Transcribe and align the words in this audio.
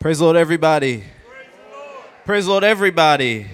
Praise 0.00 0.20
the 0.20 0.26
Lord, 0.26 0.36
everybody. 0.36 1.02
Praise 2.24 2.44
the 2.44 2.52
Lord, 2.52 2.62
everybody. 2.62 3.48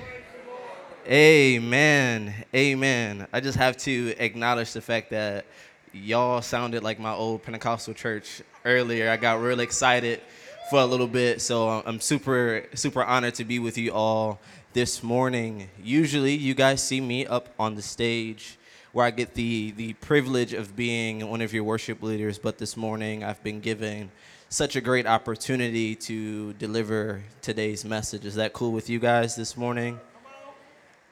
Amen. 1.08 2.34
Amen. 2.54 3.26
I 3.32 3.40
just 3.40 3.56
have 3.56 3.78
to 3.78 4.14
acknowledge 4.18 4.74
the 4.74 4.82
fact 4.82 5.08
that 5.08 5.46
y'all 5.94 6.42
sounded 6.42 6.82
like 6.82 6.98
my 6.98 7.14
old 7.14 7.44
Pentecostal 7.44 7.94
church 7.94 8.42
earlier. 8.66 9.08
I 9.08 9.16
got 9.16 9.40
really 9.40 9.64
excited 9.64 10.20
for 10.68 10.80
a 10.80 10.84
little 10.84 11.06
bit, 11.06 11.40
so 11.40 11.82
I'm 11.86 11.98
super, 11.98 12.66
super 12.74 13.02
honored 13.02 13.36
to 13.36 13.46
be 13.46 13.58
with 13.58 13.78
you 13.78 13.94
all 13.94 14.38
this 14.74 15.02
morning. 15.02 15.70
Usually, 15.82 16.34
you 16.34 16.52
guys 16.52 16.82
see 16.82 17.00
me 17.00 17.24
up 17.24 17.48
on 17.58 17.74
the 17.74 17.80
stage 17.80 18.58
where 18.92 19.06
I 19.06 19.12
get 19.12 19.32
the, 19.32 19.70
the 19.70 19.94
privilege 19.94 20.52
of 20.52 20.76
being 20.76 21.26
one 21.26 21.40
of 21.40 21.54
your 21.54 21.64
worship 21.64 22.02
leaders, 22.02 22.38
but 22.38 22.58
this 22.58 22.76
morning 22.76 23.24
I've 23.24 23.42
been 23.42 23.60
given 23.60 24.10
such 24.54 24.76
a 24.76 24.80
great 24.80 25.04
opportunity 25.04 25.96
to 25.96 26.52
deliver 26.52 27.20
today's 27.42 27.84
message. 27.84 28.24
Is 28.24 28.36
that 28.36 28.52
cool 28.52 28.70
with 28.70 28.88
you 28.88 29.00
guys 29.00 29.34
this 29.34 29.56
morning? 29.56 29.98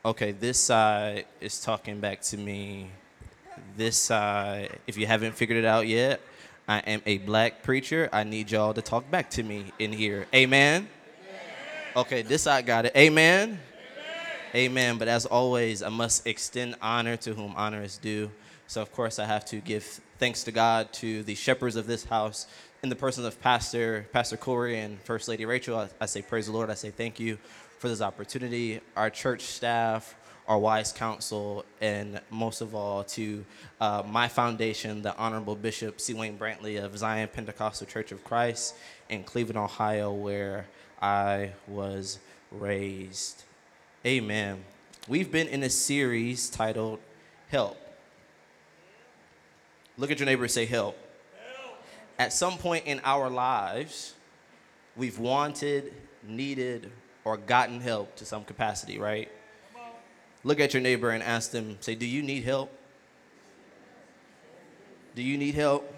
Okay, 0.04 0.30
this 0.30 0.60
side 0.60 1.24
is 1.40 1.60
talking 1.60 1.98
back 1.98 2.20
to 2.22 2.36
me. 2.36 2.88
This 3.76 3.96
side, 3.96 4.78
if 4.86 4.96
you 4.96 5.08
haven't 5.08 5.34
figured 5.34 5.58
it 5.58 5.64
out 5.64 5.88
yet, 5.88 6.20
I 6.68 6.78
am 6.86 7.02
a 7.04 7.18
black 7.18 7.64
preacher. 7.64 8.08
I 8.12 8.22
need 8.22 8.48
y'all 8.48 8.74
to 8.74 8.80
talk 8.80 9.10
back 9.10 9.28
to 9.30 9.42
me 9.42 9.72
in 9.80 9.92
here. 9.92 10.28
Amen? 10.32 10.88
Okay, 11.96 12.22
this 12.22 12.42
side 12.42 12.64
got 12.64 12.86
it. 12.86 12.92
Amen? 12.96 13.58
Amen. 14.54 14.98
But 14.98 15.08
as 15.08 15.26
always, 15.26 15.82
I 15.82 15.88
must 15.88 16.28
extend 16.28 16.76
honor 16.80 17.16
to 17.16 17.34
whom 17.34 17.54
honor 17.56 17.82
is 17.82 17.98
due. 17.98 18.30
So, 18.66 18.80
of 18.80 18.92
course, 18.92 19.18
I 19.18 19.26
have 19.26 19.44
to 19.46 19.56
give 19.56 19.84
thanks 20.18 20.44
to 20.44 20.52
God, 20.52 20.92
to 20.94 21.22
the 21.22 21.34
shepherds 21.34 21.76
of 21.76 21.86
this 21.86 22.04
house, 22.04 22.46
in 22.82 22.88
the 22.88 22.96
person 22.96 23.24
of 23.24 23.40
Pastor 23.40 24.06
Pastor 24.12 24.36
Corey 24.36 24.80
and 24.80 25.00
First 25.02 25.28
Lady 25.28 25.44
Rachel. 25.44 25.78
I, 25.78 25.88
I 26.00 26.06
say 26.06 26.22
praise 26.22 26.46
the 26.46 26.52
Lord. 26.52 26.70
I 26.70 26.74
say 26.74 26.90
thank 26.90 27.20
you 27.20 27.38
for 27.78 27.88
this 27.88 28.00
opportunity. 28.00 28.80
Our 28.96 29.10
church 29.10 29.42
staff, 29.42 30.16
our 30.48 30.58
wise 30.58 30.92
counsel, 30.92 31.64
and 31.80 32.20
most 32.30 32.60
of 32.60 32.74
all 32.74 33.04
to 33.04 33.44
uh, 33.80 34.02
my 34.06 34.28
foundation, 34.28 35.02
the 35.02 35.16
Honorable 35.16 35.54
Bishop 35.56 36.00
C. 36.00 36.14
Wayne 36.14 36.38
Brantley 36.38 36.82
of 36.82 36.96
Zion 36.96 37.28
Pentecostal 37.32 37.86
Church 37.86 38.12
of 38.12 38.24
Christ 38.24 38.74
in 39.08 39.22
Cleveland, 39.24 39.58
Ohio, 39.58 40.12
where 40.12 40.66
I 41.00 41.52
was 41.68 42.18
raised. 42.50 43.44
Amen. 44.06 44.64
We've 45.08 45.30
been 45.30 45.48
in 45.48 45.62
a 45.62 45.70
series 45.70 46.50
titled 46.50 47.00
Help. 47.48 47.81
Look 49.98 50.10
at 50.10 50.18
your 50.18 50.26
neighbor 50.26 50.44
and 50.44 50.50
say, 50.50 50.66
Help. 50.66 50.96
Help. 51.36 51.76
At 52.18 52.32
some 52.32 52.58
point 52.58 52.86
in 52.86 53.00
our 53.04 53.28
lives, 53.28 54.14
we've 54.96 55.18
wanted, 55.18 55.92
needed, 56.26 56.90
or 57.24 57.36
gotten 57.36 57.80
help 57.80 58.16
to 58.16 58.24
some 58.24 58.44
capacity, 58.44 58.98
right? 58.98 59.30
Look 60.44 60.58
at 60.58 60.74
your 60.74 60.82
neighbor 60.82 61.10
and 61.10 61.22
ask 61.22 61.50
them, 61.50 61.76
say, 61.80 61.94
Do 61.94 62.06
you 62.06 62.22
need 62.22 62.44
help? 62.44 62.72
Do 65.14 65.22
you 65.22 65.36
need 65.36 65.54
help? 65.54 65.94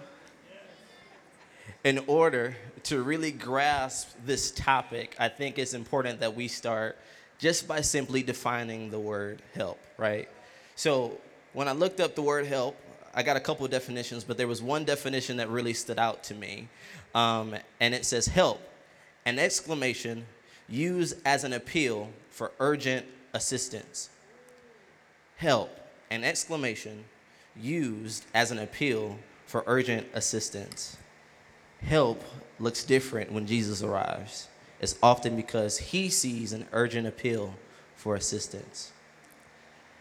In 1.85 2.01
order 2.07 2.57
to 2.85 3.03
really 3.03 3.31
grasp 3.31 4.11
this 4.25 4.51
topic, 4.51 5.15
I 5.19 5.29
think 5.29 5.59
it's 5.59 5.73
important 5.73 6.21
that 6.21 6.35
we 6.35 6.49
start 6.49 6.99
just 7.39 7.69
by 7.69 7.81
simply 7.81 8.23
defining 8.23 8.91
the 8.91 8.99
word 8.99 9.43
help, 9.55 9.79
right? 9.97 10.29
So 10.77 11.19
when 11.53 11.69
I 11.69 11.73
looked 11.73 12.01
up 12.01 12.15
the 12.15 12.23
word 12.23 12.47
help, 12.47 12.77
I 13.15 13.23
got 13.23 13.37
a 13.37 13.41
couple 13.41 13.67
definitions, 13.69 14.25
but 14.25 14.37
there 14.37 14.49
was 14.49 14.61
one 14.61 14.85
definition 14.85 15.37
that 15.37 15.49
really 15.49 15.73
stood 15.73 15.99
out 15.99 16.25
to 16.25 16.35
me. 16.35 16.69
Um, 17.15 17.55
and 17.81 17.95
it 17.95 18.05
says 18.05 18.27
help, 18.27 18.61
an 19.25 19.39
exclamation 19.39 20.27
used 20.69 21.17
as 21.25 21.45
an 21.45 21.53
appeal 21.53 22.11
for 22.31 22.53
urgent 22.59 23.07
assistance. 23.33 24.11
Help, 25.37 25.71
an 26.11 26.25
exclamation 26.25 27.05
used 27.57 28.25
as 28.35 28.51
an 28.51 28.59
appeal 28.59 29.19
for 29.47 29.63
urgent 29.67 30.07
assistance. 30.15 30.97
Help 31.83 32.23
looks 32.59 32.85
different 32.85 33.31
when 33.31 33.47
Jesus 33.47 33.83
arrives 33.83 34.49
It's 34.81 34.97
often 35.03 35.37
because 35.37 35.79
he 35.79 36.09
sees 36.09 36.53
an 36.53 36.67
urgent 36.73 37.07
appeal 37.07 37.55
for 37.95 38.17
assistance. 38.17 38.93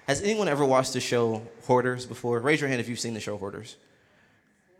Has 0.08 0.22
anyone 0.22 0.50
ever 0.50 0.66
watched 0.66 0.92
the 0.92 1.00
show 1.00 1.42
Hoarders 1.66 2.06
before? 2.06 2.38
Raise 2.40 2.60
your 2.60 2.68
hand 2.68 2.82
if 2.82 2.90
you've 2.90 3.00
seen 3.00 3.14
the 3.14 3.22
show 3.22 3.38
Hoarders. 3.38 3.78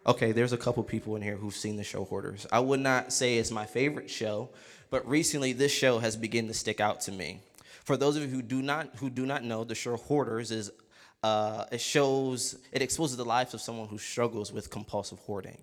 Okay, 0.06 0.34
there's 0.34 0.52
a 0.52 0.58
couple 0.58 0.84
people 0.84 1.16
in 1.16 1.22
here 1.22 1.38
who've 1.38 1.56
seen 1.56 1.78
the 1.78 1.84
show 1.84 2.04
Hoarders. 2.04 2.46
I 2.52 2.60
would 2.60 2.82
not 2.82 3.14
say 3.14 3.38
it's 3.38 3.50
my 3.50 3.66
favorite 3.66 4.10
show, 4.10 4.50
but 4.90 5.08
recently 5.08 5.54
this 5.54 5.72
show 5.72 6.00
has 6.00 6.18
begun 6.18 6.48
to 6.48 6.54
stick 6.54 6.82
out 6.82 7.00
to 7.02 7.14
me. 7.14 7.40
For 7.86 7.96
those 7.96 8.18
of 8.18 8.24
you 8.24 8.28
who 8.28 8.42
do 8.42 8.62
not 8.62 8.90
who 8.98 9.10
do 9.10 9.26
not 9.26 9.46
know, 9.46 9.64
the 9.64 9.76
show 9.76 9.96
Hoarders 9.96 10.52
is 10.52 10.72
uh, 11.24 11.66
it 11.72 11.80
shows 11.80 12.58
it 12.74 12.82
exposes 12.82 13.16
the 13.16 13.24
lives 13.24 13.54
of 13.54 13.62
someone 13.62 13.88
who 13.88 13.98
struggles 13.98 14.52
with 14.52 14.70
compulsive 14.70 15.20
hoarding. 15.20 15.60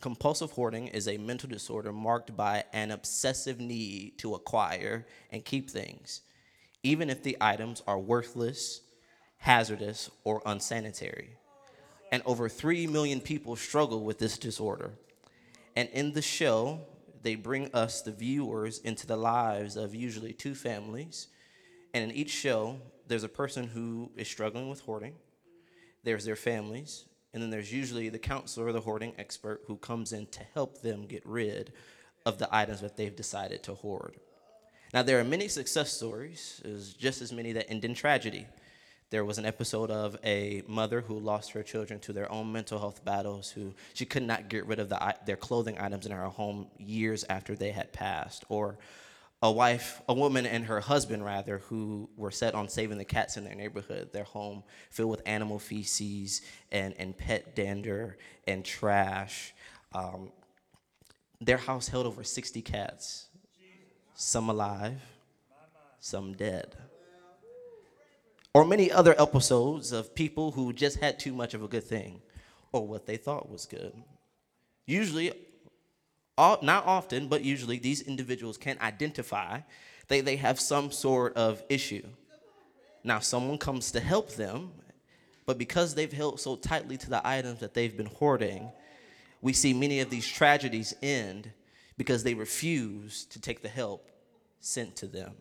Compulsive 0.00 0.52
hoarding 0.52 0.86
is 0.86 1.08
a 1.08 1.18
mental 1.18 1.48
disorder 1.48 1.92
marked 1.92 2.36
by 2.36 2.62
an 2.72 2.92
obsessive 2.92 3.58
need 3.58 4.18
to 4.18 4.34
acquire 4.34 5.04
and 5.32 5.44
keep 5.44 5.68
things, 5.68 6.20
even 6.84 7.10
if 7.10 7.22
the 7.22 7.36
items 7.40 7.82
are 7.88 7.98
worthless, 7.98 8.82
hazardous, 9.38 10.10
or 10.22 10.42
unsanitary. 10.46 11.30
And 12.12 12.22
over 12.24 12.48
3 12.48 12.86
million 12.86 13.20
people 13.20 13.56
struggle 13.56 14.04
with 14.04 14.18
this 14.20 14.38
disorder. 14.38 14.92
And 15.74 15.88
in 15.88 16.12
the 16.12 16.22
show, 16.22 16.82
they 17.22 17.34
bring 17.34 17.74
us, 17.74 18.02
the 18.02 18.12
viewers, 18.12 18.78
into 18.78 19.06
the 19.06 19.16
lives 19.16 19.76
of 19.76 19.94
usually 19.94 20.32
two 20.32 20.54
families. 20.54 21.28
And 21.94 22.04
in 22.04 22.16
each 22.16 22.30
show, 22.30 22.78
there's 23.08 23.24
a 23.24 23.28
person 23.28 23.66
who 23.66 24.10
is 24.16 24.28
struggling 24.28 24.68
with 24.68 24.80
hoarding, 24.80 25.14
there's 26.04 26.24
their 26.24 26.36
families, 26.36 27.06
and 27.32 27.42
then 27.42 27.50
there's 27.50 27.72
usually 27.72 28.10
the 28.10 28.18
counselor 28.18 28.70
the 28.72 28.80
hoarding 28.80 29.14
expert 29.18 29.62
who 29.66 29.76
comes 29.76 30.12
in 30.12 30.26
to 30.26 30.40
help 30.52 30.82
them 30.82 31.06
get 31.06 31.26
rid 31.26 31.72
of 32.26 32.38
the 32.38 32.54
items 32.54 32.80
that 32.82 32.96
they've 32.96 33.16
decided 33.16 33.62
to 33.64 33.74
hoard. 33.74 34.16
Now, 34.94 35.02
there 35.02 35.18
are 35.18 35.24
many 35.24 35.48
success 35.48 35.92
stories, 35.92 36.60
there's 36.64 36.94
just 36.94 37.20
as 37.20 37.32
many 37.32 37.50
that 37.50 37.68
end 37.68 37.84
in 37.84 37.94
tragedy. 37.94 38.46
There 39.10 39.24
was 39.24 39.38
an 39.38 39.44
episode 39.44 39.90
of 39.90 40.16
a 40.22 40.62
mother 40.68 41.00
who 41.00 41.18
lost 41.18 41.50
her 41.50 41.64
children 41.64 41.98
to 42.00 42.12
their 42.12 42.30
own 42.30 42.52
mental 42.52 42.78
health 42.78 43.04
battles, 43.04 43.50
who 43.50 43.74
she 43.92 44.04
could 44.06 44.22
not 44.22 44.48
get 44.48 44.66
rid 44.66 44.78
of 44.78 44.88
the, 44.88 45.16
their 45.26 45.34
clothing 45.34 45.80
items 45.80 46.06
in 46.06 46.12
her 46.12 46.22
home 46.26 46.68
years 46.78 47.24
after 47.28 47.56
they 47.56 47.72
had 47.72 47.92
passed. 47.92 48.44
Or 48.48 48.78
a 49.42 49.50
wife, 49.50 50.00
a 50.08 50.14
woman 50.14 50.46
and 50.46 50.64
her 50.66 50.78
husband, 50.78 51.24
rather, 51.24 51.58
who 51.58 52.08
were 52.16 52.30
set 52.30 52.54
on 52.54 52.68
saving 52.68 52.98
the 52.98 53.04
cats 53.04 53.36
in 53.36 53.42
their 53.42 53.56
neighborhood, 53.56 54.12
their 54.12 54.22
home 54.22 54.62
filled 54.90 55.10
with 55.10 55.22
animal 55.26 55.58
feces 55.58 56.40
and, 56.70 56.94
and 56.98 57.18
pet 57.18 57.56
dander 57.56 58.16
and 58.46 58.64
trash. 58.64 59.54
Um, 59.92 60.30
their 61.40 61.58
house 61.58 61.88
held 61.88 62.06
over 62.06 62.22
60 62.22 62.62
cats, 62.62 63.26
some 64.14 64.48
alive, 64.48 65.00
some 66.00 66.34
dead. 66.34 66.74
Or 68.52 68.64
many 68.64 68.90
other 68.90 69.20
episodes 69.20 69.90
of 69.92 70.14
people 70.14 70.52
who 70.52 70.72
just 70.72 70.98
had 70.98 71.18
too 71.18 71.32
much 71.32 71.54
of 71.54 71.62
a 71.62 71.68
good 71.68 71.84
thing 71.84 72.20
or 72.72 72.86
what 72.86 73.06
they 73.06 73.16
thought 73.16 73.50
was 73.50 73.66
good. 73.66 73.92
Usually, 74.86 75.32
all, 76.38 76.58
not 76.62 76.86
often, 76.86 77.28
but 77.28 77.42
usually 77.42 77.78
these 77.78 78.02
individuals 78.02 78.56
can 78.56 78.78
identify 78.80 79.60
they, 80.08 80.20
they 80.20 80.36
have 80.36 80.60
some 80.60 80.90
sort 80.90 81.34
of 81.36 81.62
issue. 81.68 82.06
Now, 83.02 83.20
someone 83.20 83.58
comes 83.58 83.90
to 83.92 84.00
help 84.00 84.30
them, 84.34 84.72
but 85.46 85.58
because 85.58 85.94
they've 85.94 86.12
held 86.12 86.40
so 86.40 86.56
tightly 86.56 86.96
to 86.98 87.10
the 87.10 87.26
items 87.26 87.60
that 87.60 87.74
they've 87.74 87.96
been 87.96 88.06
hoarding, 88.06 88.70
we 89.42 89.52
see 89.52 89.74
many 89.74 90.00
of 90.00 90.10
these 90.10 90.26
tragedies 90.26 90.94
end 91.02 91.50
because 91.96 92.22
they 92.22 92.34
refuse 92.34 93.24
to 93.26 93.40
take 93.40 93.62
the 93.62 93.68
help 93.68 94.10
sent 94.60 94.96
to 94.96 95.06
them. 95.06 95.32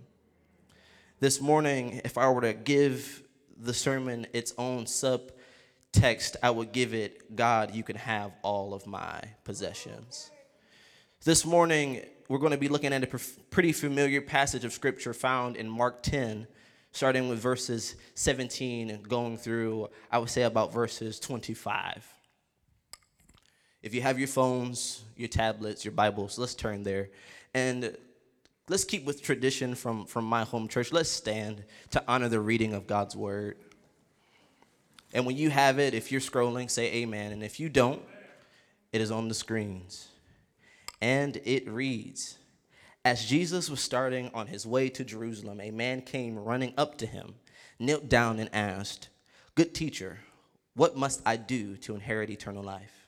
This 1.20 1.40
morning, 1.40 2.02
if 2.04 2.18
I 2.18 2.30
were 2.30 2.42
to 2.42 2.54
give 2.54 3.24
the 3.58 3.74
sermon 3.74 4.28
its 4.34 4.54
own 4.58 4.86
subtext, 4.86 6.36
I 6.44 6.50
would 6.50 6.72
give 6.72 6.94
it 6.94 7.36
God, 7.36 7.74
you 7.74 7.84
can 7.84 7.96
have 7.96 8.32
all 8.42 8.74
of 8.74 8.86
my 8.86 9.22
possessions. 9.44 10.32
This 11.24 11.46
morning, 11.46 12.02
we're 12.28 12.40
going 12.40 12.52
to 12.52 12.58
be 12.58 12.68
looking 12.68 12.92
at 12.92 13.04
a 13.04 13.20
pretty 13.50 13.72
familiar 13.72 14.22
passage 14.22 14.66
of 14.66 14.74
scripture 14.74 15.14
found 15.14 15.56
in 15.56 15.70
Mark 15.70 16.04
10, 16.04 16.48
starting 16.92 17.30
with 17.30 17.40
verses 17.40 17.96
17 18.16 18.90
and 18.90 19.08
going 19.08 19.38
through, 19.38 19.88
I 20.12 20.18
would 20.18 20.30
say, 20.30 20.44
about 20.44 20.74
verses 20.74 21.20
25. 21.20 22.06
If 23.84 23.94
you 23.94 24.02
have 24.02 24.18
your 24.18 24.30
phones, 24.30 25.04
your 25.18 25.28
tablets, 25.28 25.84
your 25.84 25.92
Bibles, 25.92 26.40
let's 26.40 26.56
turn 26.56 26.84
there. 26.84 27.10
And 27.54 27.96
let's 28.70 28.86
keep 28.86 29.04
with 29.04 29.22
tradition 29.22 29.76
from, 29.76 30.06
from 30.06 30.24
my 30.24 30.46
home 30.46 30.70
church. 30.70 30.94
Let's 30.94 31.10
stand 31.10 31.66
to 31.92 32.02
honor 32.08 32.30
the 32.30 32.40
reading 32.40 32.74
of 32.74 32.88
God's 32.88 33.14
word. 33.14 33.58
And 35.14 35.26
when 35.26 35.36
you 35.36 35.50
have 35.50 35.80
it, 35.80 35.94
if 35.94 36.14
you're 36.14 36.22
scrolling, 36.22 36.72
say 36.72 36.94
amen. 36.94 37.34
And 37.34 37.44
if 37.44 37.60
you 37.60 37.68
don't, 37.68 38.02
it 38.94 39.02
is 39.02 39.12
on 39.12 39.28
the 39.28 39.34
screens 39.34 40.08
and 41.02 41.42
it 41.44 41.68
reads 41.68 42.38
As 43.04 43.26
Jesus 43.26 43.70
was 43.70 43.82
starting 43.82 44.32
on 44.34 44.48
his 44.48 44.66
way 44.66 44.88
to 44.92 45.04
Jerusalem, 45.04 45.60
a 45.60 45.72
man 45.72 46.02
came 46.02 46.40
running 46.40 46.74
up 46.78 46.98
to 47.00 47.06
him, 47.06 47.36
knelt 47.80 48.08
down, 48.08 48.40
and 48.40 48.50
asked, 48.54 49.10
Good 49.56 49.76
teacher, 49.76 50.20
what 50.74 50.96
must 50.96 51.22
I 51.26 51.36
do 51.36 51.76
to 51.78 51.96
inherit 51.96 52.30
eternal 52.30 52.64
life? 52.64 53.03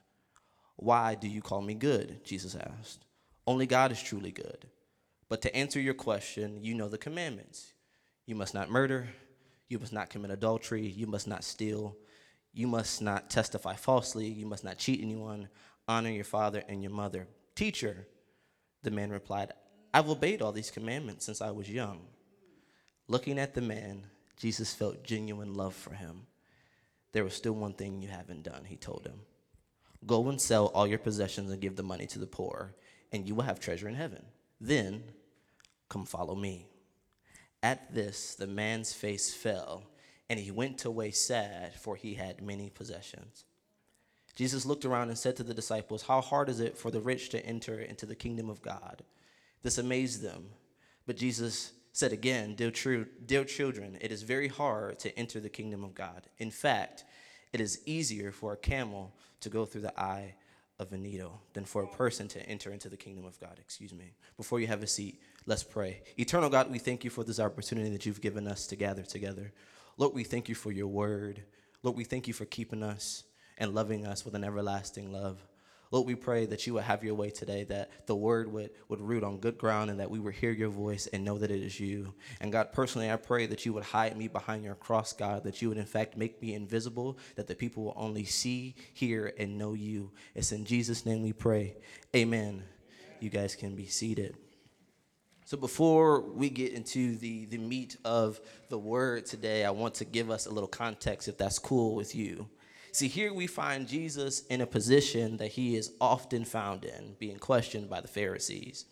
Why 0.75 1.16
do 1.16 1.27
you 1.27 1.42
call 1.42 1.62
me 1.62 1.74
good? 1.74 2.24
Jesus 2.24 2.56
asked. 2.56 3.06
Only 3.48 3.66
God 3.66 3.92
is 3.92 4.01
truly 4.01 4.31
good. 4.31 4.68
But 5.30 5.42
to 5.44 5.56
answer 5.56 5.80
your 5.80 5.94
question, 5.94 6.60
you 6.62 6.74
know 6.74 6.89
the 6.89 6.98
commandments. 6.98 7.74
You 8.25 8.36
must 8.36 8.54
not 8.54 8.69
murder, 8.69 9.07
you 9.68 9.80
must 9.80 9.94
not 9.94 10.10
commit 10.10 10.31
adultery, 10.31 10.86
you 10.86 11.07
must 11.07 11.27
not 11.27 11.44
steal, 11.44 11.95
you 12.54 12.68
must 12.68 13.01
not 13.01 13.30
testify 13.30 13.75
falsely, 13.75 14.27
you 14.27 14.45
must 14.45 14.63
not 14.63 14.77
cheat 14.77 15.01
anyone, 15.01 15.50
honor 15.88 16.10
your 16.10 16.24
father 16.24 16.63
and 16.68 16.81
your 16.81 16.92
mother. 16.92 17.28
Teacher, 17.56 18.07
the 18.83 18.92
man 18.92 19.10
replied, 19.12 19.54
I've 19.94 20.10
obeyed 20.10 20.42
all 20.42 20.51
these 20.51 20.71
commandments 20.71 21.25
since 21.25 21.42
I 21.42 21.51
was 21.51 21.69
young. 21.69 22.01
Looking 23.07 23.39
at 23.39 23.54
the 23.54 23.62
man, 23.62 24.04
Jesus 24.38 24.74
felt 24.74 25.04
genuine 25.04 25.54
love 25.54 25.75
for 25.75 25.94
him. 25.94 26.28
There 27.12 27.24
was 27.24 27.33
still 27.33 27.54
one 27.54 27.74
thing 27.74 28.01
you 28.01 28.10
haven't 28.10 28.44
done, 28.44 28.66
he 28.66 28.75
told 28.75 29.06
him. 29.06 29.21
Go 30.06 30.30
and 30.30 30.40
sell 30.40 30.68
all 30.68 30.88
your 30.88 31.00
possessions 31.00 31.52
and 31.52 31.62
give 31.62 31.75
the 31.75 31.84
money 31.84 32.06
to 32.07 32.19
the 32.19 32.28
poor, 32.28 32.75
and 33.12 33.28
you 33.28 33.36
will 33.36 33.44
have 33.44 33.60
treasure 33.60 33.88
in 33.88 33.96
heaven. 33.96 34.24
Then 34.62 35.04
come 35.90 36.06
follow 36.06 36.36
me. 36.36 36.68
At 37.63 37.94
this, 37.94 38.36
the 38.36 38.48
man's 38.48 38.94
face 38.94 39.34
fell, 39.34 39.84
and 40.30 40.40
he 40.40 40.52
went 40.52 40.86
away 40.86 41.12
sad, 41.12 41.74
for 41.74 41.96
he 41.96 42.13
had 42.13 42.42
many 42.42 42.69
possessions. 42.69 43.46
Jesus 44.36 44.66
looked 44.66 44.86
around 44.86 45.10
and 45.10 45.18
said 45.18 45.36
to 45.38 45.44
the 45.44 45.54
disciples, 45.54 46.04
How 46.04 46.22
hard 46.22 46.50
is 46.50 46.60
it 46.60 46.78
for 46.78 46.92
the 46.92 47.00
rich 47.00 47.30
to 47.30 47.46
enter 47.46 47.80
into 47.80 48.06
the 48.06 48.16
kingdom 48.16 48.50
of 48.50 48.62
God? 48.62 49.04
This 49.63 49.78
amazed 49.78 50.22
them. 50.22 50.50
But 51.07 51.18
Jesus 51.18 51.72
said 51.96 52.12
again, 52.12 52.56
dear, 52.56 52.72
true, 52.72 53.06
dear 53.25 53.46
children, 53.46 53.98
it 54.02 54.12
is 54.12 54.22
very 54.22 54.50
hard 54.50 55.00
to 55.00 55.18
enter 55.18 55.40
the 55.40 55.50
kingdom 55.50 55.84
of 55.84 55.96
God. 55.96 56.28
In 56.38 56.52
fact, 56.52 57.06
it 57.53 57.62
is 57.62 57.81
easier 57.86 58.31
for 58.31 58.53
a 58.53 58.57
camel 58.57 59.13
to 59.42 59.50
go 59.50 59.65
through 59.65 59.81
the 59.81 60.00
eye 60.00 60.36
of 60.80 60.92
a 60.92 60.97
needle 60.97 61.42
than 61.53 61.63
for 61.63 61.83
a 61.83 61.88
person 61.88 62.27
to 62.27 62.50
enter 62.50 62.71
into 62.71 62.89
the 62.89 62.97
kingdom 62.97 63.25
of 63.25 63.39
God. 63.39 63.57
Excuse 63.59 63.94
me. 63.94 64.12
Before 64.36 64.59
you 64.59 64.68
have 64.68 64.83
a 64.83 64.88
seat, 64.88 65.21
let's 65.45 65.63
pray. 65.63 66.01
Eternal 66.18 66.50
God, 66.50 66.69
we 66.69 66.80
thank 66.80 67.03
you 67.03 67.09
for 67.09 67.24
this 67.24 67.39
opportunity 67.39 67.89
that 67.92 68.06
you've 68.06 68.21
given 68.21 68.47
us 68.47 68.68
to 68.68 68.75
gather 68.75 69.03
together. 69.03 69.53
Lord, 69.97 70.13
we 70.13 70.25
thank 70.25 70.50
you 70.50 70.56
for 70.56 70.71
your 70.71 70.88
word. 70.88 71.44
Lord, 71.81 71.95
we 71.95 72.03
thank 72.03 72.27
you 72.27 72.33
for 72.33 72.45
keeping 72.45 72.83
us 72.83 73.24
and 73.57 73.74
loving 73.74 74.06
us 74.06 74.25
with 74.25 74.36
an 74.36 74.44
everlasting 74.44 75.13
love. 75.13 75.38
Lord, 75.91 76.07
we 76.07 76.15
pray 76.15 76.45
that 76.47 76.65
you 76.65 76.73
would 76.73 76.83
have 76.83 77.03
your 77.03 77.15
way 77.15 77.29
today, 77.29 77.63
that 77.65 78.07
the 78.07 78.15
word 78.15 78.51
would, 78.51 78.71
would 78.89 79.01
root 79.01 79.23
on 79.23 79.39
good 79.39 79.57
ground 79.57 79.89
and 79.89 79.99
that 79.99 80.09
we 80.09 80.19
would 80.19 80.33
hear 80.33 80.51
your 80.51 80.69
voice 80.69 81.07
and 81.07 81.23
know 81.23 81.37
that 81.37 81.51
it 81.51 81.61
is 81.61 81.79
you. 81.79 82.13
And 82.41 82.51
God, 82.51 82.73
personally, 82.73 83.11
I 83.11 83.15
pray 83.17 83.45
that 83.45 83.65
you 83.65 83.73
would 83.73 83.83
hide 83.83 84.17
me 84.17 84.27
behind 84.27 84.63
your 84.63 84.75
cross, 84.75 85.13
God, 85.13 85.43
that 85.43 85.61
you 85.61 85.69
would 85.69 85.77
in 85.77 85.85
fact 85.85 86.17
make 86.17 86.41
me 86.41 86.53
invisible, 86.53 87.17
that 87.35 87.47
the 87.47 87.55
people 87.55 87.83
will 87.83 87.93
only 87.95 88.25
see, 88.25 88.75
hear, 88.93 89.33
and 89.37 89.57
know 89.57 89.73
you. 89.73 90.11
It's 90.33 90.51
in 90.51 90.65
Jesus' 90.65 91.05
name 91.05 91.21
we 91.21 91.33
pray. 91.33 91.77
Amen. 92.15 92.63
You 93.19 93.29
guys 93.29 93.55
can 93.55 93.75
be 93.75 93.85
seated. 93.85 94.35
So 95.47 95.57
before 95.57 96.21
we 96.21 96.49
get 96.49 96.73
into 96.73 97.17
the, 97.17 97.45
the 97.45 97.59
meat 97.59 97.97
of 98.03 98.41
the 98.69 98.79
word 98.79 99.27
today, 99.27 99.63
I 99.63 99.69
want 99.69 99.93
to 99.95 100.05
give 100.05 100.31
us 100.31 100.47
a 100.47 100.51
little 100.51 100.67
context 100.67 101.27
if 101.27 101.37
that's 101.37 101.59
cool 101.59 101.93
with 101.93 102.15
you. 102.15 102.49
See, 102.95 103.09
here 103.09 103.33
we 103.33 103.45
find 103.45 103.89
Jesus 103.89 104.45
in 104.45 104.62
a 104.62 104.65
position 104.65 105.36
that 105.36 105.50
he 105.51 105.75
is 105.75 105.92
often 106.00 106.45
found 106.45 106.86
in, 106.86 107.18
being 107.19 107.39
questioned 107.39 107.89
by 107.89 108.00
the 108.00 108.07
Pharisees. 108.07 108.86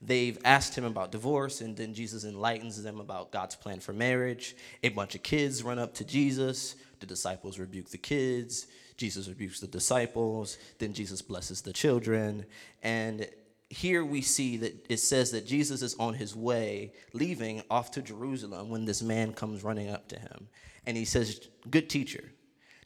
They've 0.00 0.38
asked 0.46 0.78
him 0.78 0.86
about 0.86 1.12
divorce, 1.12 1.60
and 1.60 1.76
then 1.76 1.92
Jesus 1.92 2.24
enlightens 2.24 2.82
them 2.82 3.00
about 3.00 3.32
God's 3.32 3.56
plan 3.56 3.80
for 3.80 3.92
marriage. 3.92 4.56
A 4.82 4.88
bunch 4.88 5.14
of 5.14 5.22
kids 5.22 5.62
run 5.62 5.78
up 5.78 5.92
to 5.96 6.06
Jesus. 6.06 6.74
The 7.00 7.06
disciples 7.06 7.58
rebuke 7.58 7.90
the 7.90 7.98
kids. 7.98 8.66
Jesus 8.96 9.28
rebukes 9.28 9.60
the 9.60 9.66
disciples. 9.66 10.56
Then 10.78 10.94
Jesus 10.94 11.20
blesses 11.20 11.60
the 11.60 11.74
children. 11.74 12.46
And 12.82 13.28
here 13.68 14.06
we 14.06 14.22
see 14.22 14.56
that 14.56 14.86
it 14.88 15.00
says 15.00 15.32
that 15.32 15.46
Jesus 15.46 15.82
is 15.82 15.94
on 15.96 16.14
his 16.14 16.34
way, 16.34 16.94
leaving 17.12 17.62
off 17.70 17.90
to 17.90 18.00
Jerusalem 18.00 18.70
when 18.70 18.86
this 18.86 19.02
man 19.02 19.34
comes 19.34 19.62
running 19.62 19.90
up 19.90 20.08
to 20.08 20.18
him. 20.18 20.48
And 20.86 20.96
he 20.96 21.04
says, 21.04 21.46
Good 21.68 21.90
teacher 21.90 22.24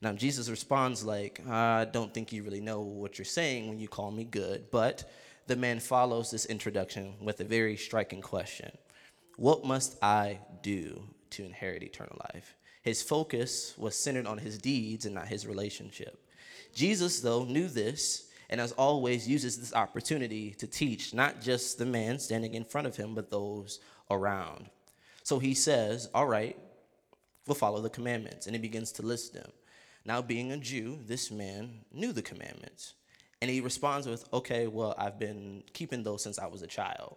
now, 0.05 0.13
Jesus 0.13 0.51
responds 0.51 1.03
like, 1.03 1.41
I 1.49 1.87
don't 1.87 2.13
think 2.13 2.31
you 2.31 2.43
really 2.43 2.61
know 2.61 2.83
what 2.83 3.17
you're 3.17 3.25
saying 3.25 3.69
when 3.69 3.81
you 3.81 3.89
call 3.89 4.11
me 4.11 4.25
good. 4.25 4.67
But 4.71 5.11
the 5.47 5.57
man 5.57 5.81
follows 5.81 6.31
this 6.31 6.45
introduction 6.45 7.15
with 7.23 7.41
a 7.41 7.45
very 7.45 7.79
striking 7.79 8.21
question 8.21 8.71
What 9.37 9.65
must 9.65 9.97
I 10.05 10.41
do 10.63 11.03
to 11.31 11.45
inherit 11.47 11.83
eternal 11.83 12.21
life? 12.35 12.55
His 12.83 13.03
focus 13.03 13.73
was 13.79 13.97
centered 13.97 14.27
on 14.27 14.37
his 14.37 14.59
deeds 14.59 15.07
and 15.07 15.15
not 15.15 15.27
his 15.27 15.47
relationship. 15.47 16.23
Jesus, 16.75 17.21
though, 17.21 17.45
knew 17.45 17.67
this 17.67 18.29
and 18.51 18.61
as 18.61 18.73
always 18.73 19.27
uses 19.27 19.57
this 19.57 19.73
opportunity 19.73 20.51
to 20.51 20.67
teach 20.67 21.15
not 21.15 21.41
just 21.41 21.79
the 21.79 21.87
man 21.87 22.19
standing 22.19 22.53
in 22.53 22.65
front 22.65 22.87
of 22.87 22.95
him, 22.95 23.15
but 23.15 23.31
those 23.31 23.81
around. 24.11 24.69
So 25.23 25.39
he 25.39 25.55
says, 25.55 26.11
All 26.13 26.27
right, 26.27 26.59
we'll 27.47 27.55
follow 27.55 27.81
the 27.81 27.89
commandments. 27.89 28.45
And 28.45 28.55
he 28.55 28.61
begins 28.61 28.93
to 28.93 29.03
list 29.03 29.33
them. 29.33 29.51
Now, 30.07 30.21
being 30.21 30.53
a 30.53 30.59
Jew, 30.59 30.99
this 31.07 31.31
man 31.31 31.85
knew 31.93 32.13
the 32.13 32.23
commandments. 32.23 32.95
And 33.41 33.51
he 33.51 33.61
responds 33.61 34.07
with, 34.07 34.27
Okay, 34.33 34.67
well, 34.67 34.95
I've 34.99 35.19
been 35.19 35.63
keeping 35.73 36.03
those 36.03 36.23
since 36.23 36.39
I 36.39 36.47
was 36.47 36.63
a 36.63 36.67
child. 36.67 37.17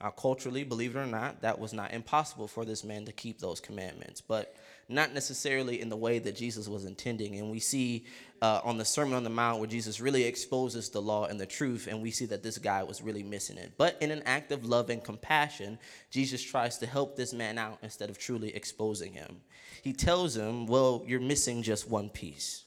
Now, 0.00 0.10
culturally, 0.10 0.64
believe 0.64 0.96
it 0.96 0.98
or 0.98 1.06
not, 1.06 1.42
that 1.42 1.58
was 1.58 1.74
not 1.74 1.92
impossible 1.92 2.48
for 2.48 2.64
this 2.64 2.84
man 2.84 3.04
to 3.04 3.12
keep 3.12 3.38
those 3.38 3.60
commandments, 3.60 4.22
but 4.22 4.54
not 4.88 5.12
necessarily 5.12 5.80
in 5.80 5.90
the 5.90 5.96
way 5.96 6.18
that 6.18 6.34
Jesus 6.34 6.68
was 6.68 6.86
intending. 6.86 7.38
And 7.38 7.50
we 7.50 7.60
see 7.60 8.06
uh, 8.40 8.60
on 8.64 8.78
the 8.78 8.84
Sermon 8.84 9.14
on 9.14 9.24
the 9.24 9.30
Mount 9.30 9.58
where 9.58 9.68
Jesus 9.68 10.00
really 10.00 10.24
exposes 10.24 10.88
the 10.88 11.02
law 11.02 11.26
and 11.26 11.38
the 11.38 11.46
truth, 11.46 11.86
and 11.86 12.00
we 12.00 12.10
see 12.10 12.24
that 12.26 12.42
this 12.42 12.56
guy 12.56 12.82
was 12.82 13.02
really 13.02 13.22
missing 13.22 13.58
it. 13.58 13.72
But 13.76 13.98
in 14.00 14.10
an 14.10 14.22
act 14.24 14.52
of 14.52 14.64
love 14.64 14.88
and 14.88 15.04
compassion, 15.04 15.78
Jesus 16.10 16.42
tries 16.42 16.78
to 16.78 16.86
help 16.86 17.14
this 17.14 17.34
man 17.34 17.58
out 17.58 17.78
instead 17.82 18.08
of 18.08 18.18
truly 18.18 18.54
exposing 18.54 19.12
him. 19.12 19.42
He 19.82 19.92
tells 19.92 20.36
him, 20.36 20.66
Well, 20.66 21.04
you're 21.06 21.20
missing 21.20 21.62
just 21.62 21.88
one 21.88 22.08
piece. 22.08 22.64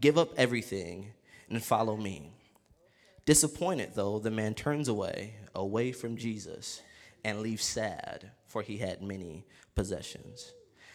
Give 0.00 0.16
up 0.16 0.32
everything 0.36 1.12
and 1.50 1.62
follow 1.62 1.96
me. 1.96 2.30
Disappointed, 3.24 3.92
though, 3.94 4.18
the 4.18 4.30
man 4.30 4.54
turns 4.54 4.88
away, 4.88 5.36
away 5.54 5.92
from 5.92 6.16
Jesus, 6.16 6.82
and 7.24 7.40
leaves 7.40 7.64
sad, 7.64 8.32
for 8.46 8.62
he 8.62 8.78
had 8.78 9.00
many 9.00 9.44
possessions. 9.74 10.52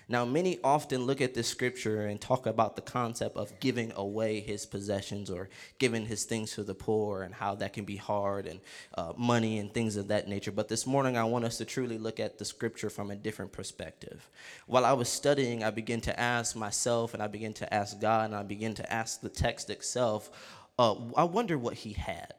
Now, 0.10 0.24
many 0.24 0.58
often 0.64 1.06
look 1.06 1.20
at 1.20 1.34
this 1.34 1.50
scripture 1.50 2.06
and 2.06 2.20
talk 2.20 2.46
about 2.46 2.78
the 2.78 2.82
concept 2.82 3.36
of 3.36 3.60
giving 3.60 3.92
away 3.94 4.40
his 4.40 4.66
possessions 4.66 5.30
or 5.30 5.50
giving 5.80 6.06
his 6.06 6.24
things 6.24 6.54
to 6.54 6.64
the 6.64 6.74
poor 6.74 7.24
and 7.24 7.34
how 7.34 7.56
that 7.56 7.74
can 7.74 7.84
be 7.84 7.98
hard 7.98 8.48
and 8.48 8.62
uh, 8.98 9.12
money 9.18 9.60
and 9.60 9.74
things 9.74 9.98
of 9.98 10.08
that 10.08 10.30
nature. 10.30 10.54
But 10.54 10.70
this 10.70 10.88
morning, 10.88 11.18
I 11.18 11.26
want 11.26 11.44
us 11.44 11.58
to 11.58 11.66
truly 11.66 11.98
look 11.98 12.22
at 12.22 12.38
the 12.38 12.46
scripture 12.46 12.90
from 12.90 13.12
a 13.12 13.18
different 13.18 13.52
perspective. 13.52 14.30
While 14.66 14.86
I 14.86 14.94
was 14.94 15.10
studying, 15.10 15.62
I 15.62 15.72
began 15.72 16.00
to 16.02 16.18
ask 16.18 16.56
myself 16.56 17.14
and 17.14 17.22
I 17.22 17.28
began 17.28 17.54
to 17.56 17.74
ask 17.74 18.00
God 18.00 18.28
and 18.28 18.36
I 18.36 18.44
began 18.44 18.76
to 18.76 18.94
ask 18.94 19.20
the 19.20 19.28
text 19.28 19.70
itself, 19.70 20.57
uh, 20.80 20.96
I 21.16 21.24
wonder 21.24 21.58
what 21.58 21.74
he 21.74 21.94
had. 21.94 22.34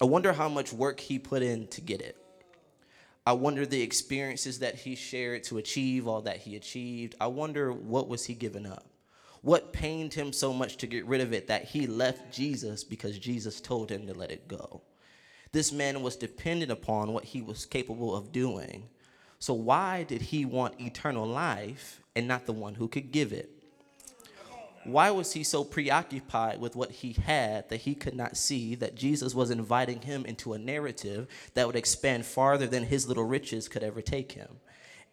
I 0.00 0.04
wonder 0.04 0.32
how 0.32 0.48
much 0.48 0.72
work 0.72 1.00
he 1.00 1.18
put 1.18 1.42
in 1.42 1.66
to 1.68 1.80
get 1.80 2.00
it. 2.00 2.16
I 3.26 3.32
wonder 3.32 3.66
the 3.66 3.82
experiences 3.82 4.60
that 4.60 4.76
he 4.76 4.94
shared 4.94 5.42
to 5.44 5.58
achieve 5.58 6.06
all 6.06 6.22
that 6.22 6.36
he 6.36 6.54
achieved. 6.54 7.16
I 7.20 7.26
wonder 7.26 7.72
what 7.72 8.08
was 8.08 8.24
he 8.24 8.34
giving 8.34 8.66
up? 8.66 8.86
What 9.42 9.72
pained 9.72 10.14
him 10.14 10.32
so 10.32 10.52
much 10.52 10.76
to 10.78 10.86
get 10.86 11.06
rid 11.06 11.20
of 11.20 11.32
it 11.32 11.48
that 11.48 11.64
he 11.64 11.86
left 11.86 12.32
Jesus 12.32 12.84
because 12.84 13.18
Jesus 13.18 13.60
told 13.60 13.90
him 13.90 14.06
to 14.06 14.14
let 14.14 14.30
it 14.30 14.46
go? 14.46 14.82
This 15.52 15.72
man 15.72 16.02
was 16.02 16.16
dependent 16.16 16.70
upon 16.70 17.12
what 17.12 17.24
he 17.24 17.42
was 17.42 17.66
capable 17.66 18.14
of 18.14 18.30
doing. 18.30 18.88
So, 19.38 19.54
why 19.54 20.04
did 20.04 20.22
he 20.22 20.44
want 20.44 20.80
eternal 20.80 21.26
life 21.26 22.00
and 22.14 22.28
not 22.28 22.46
the 22.46 22.52
one 22.52 22.74
who 22.74 22.88
could 22.88 23.10
give 23.10 23.32
it? 23.32 23.55
Why 24.86 25.10
was 25.10 25.32
he 25.32 25.42
so 25.42 25.64
preoccupied 25.64 26.60
with 26.60 26.76
what 26.76 26.90
he 26.90 27.12
had 27.12 27.68
that 27.68 27.82
he 27.82 27.94
could 27.94 28.14
not 28.14 28.36
see 28.36 28.74
that 28.76 28.94
Jesus 28.94 29.34
was 29.34 29.50
inviting 29.50 30.02
him 30.02 30.24
into 30.24 30.52
a 30.52 30.58
narrative 30.58 31.26
that 31.54 31.66
would 31.66 31.76
expand 31.76 32.24
farther 32.24 32.66
than 32.66 32.84
his 32.84 33.08
little 33.08 33.24
riches 33.24 33.68
could 33.68 33.82
ever 33.82 34.00
take 34.00 34.32
him? 34.32 34.60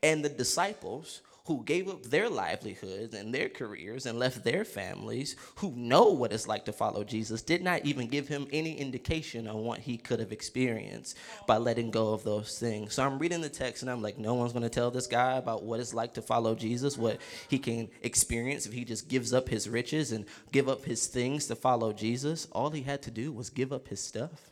And 0.03 0.23
the 0.23 0.29
disciples 0.29 1.21
who 1.45 1.61
gave 1.65 1.89
up 1.89 2.03
their 2.03 2.29
livelihoods 2.29 3.13
and 3.13 3.33
their 3.33 3.49
careers 3.49 4.05
and 4.05 4.17
left 4.17 4.45
their 4.45 4.63
families, 4.63 5.35
who 5.55 5.73
know 5.75 6.05
what 6.05 6.31
it's 6.31 6.47
like 6.47 6.63
to 6.65 6.71
follow 6.71 7.03
Jesus, 7.03 7.41
did 7.41 7.61
not 7.61 7.85
even 7.85 8.07
give 8.07 8.29
him 8.29 8.47
any 8.53 8.77
indication 8.77 9.47
on 9.47 9.57
what 9.57 9.79
he 9.79 9.97
could 9.97 10.21
have 10.21 10.31
experienced 10.31 11.17
by 11.45 11.57
letting 11.57 11.91
go 11.91 12.13
of 12.13 12.23
those 12.23 12.57
things. 12.59 12.93
So 12.93 13.03
I'm 13.03 13.19
reading 13.19 13.41
the 13.41 13.49
text 13.49 13.81
and 13.83 13.91
I'm 13.91 14.01
like, 14.01 14.17
no 14.17 14.35
one's 14.35 14.53
going 14.53 14.63
to 14.63 14.69
tell 14.69 14.89
this 14.89 15.07
guy 15.07 15.35
about 15.35 15.63
what 15.63 15.81
it's 15.81 15.93
like 15.93 16.13
to 16.13 16.21
follow 16.21 16.55
Jesus, 16.55 16.97
what 16.97 17.19
he 17.49 17.59
can 17.59 17.89
experience 18.01 18.65
if 18.65 18.71
he 18.71 18.85
just 18.85 19.09
gives 19.09 19.33
up 19.33 19.49
his 19.49 19.67
riches 19.67 20.13
and 20.13 20.25
give 20.53 20.69
up 20.69 20.85
his 20.85 21.07
things 21.07 21.47
to 21.47 21.55
follow 21.55 21.91
Jesus. 21.91 22.47
All 22.53 22.69
he 22.69 22.83
had 22.83 23.01
to 23.01 23.11
do 23.11 23.33
was 23.33 23.49
give 23.49 23.73
up 23.73 23.89
his 23.89 23.99
stuff. 23.99 24.49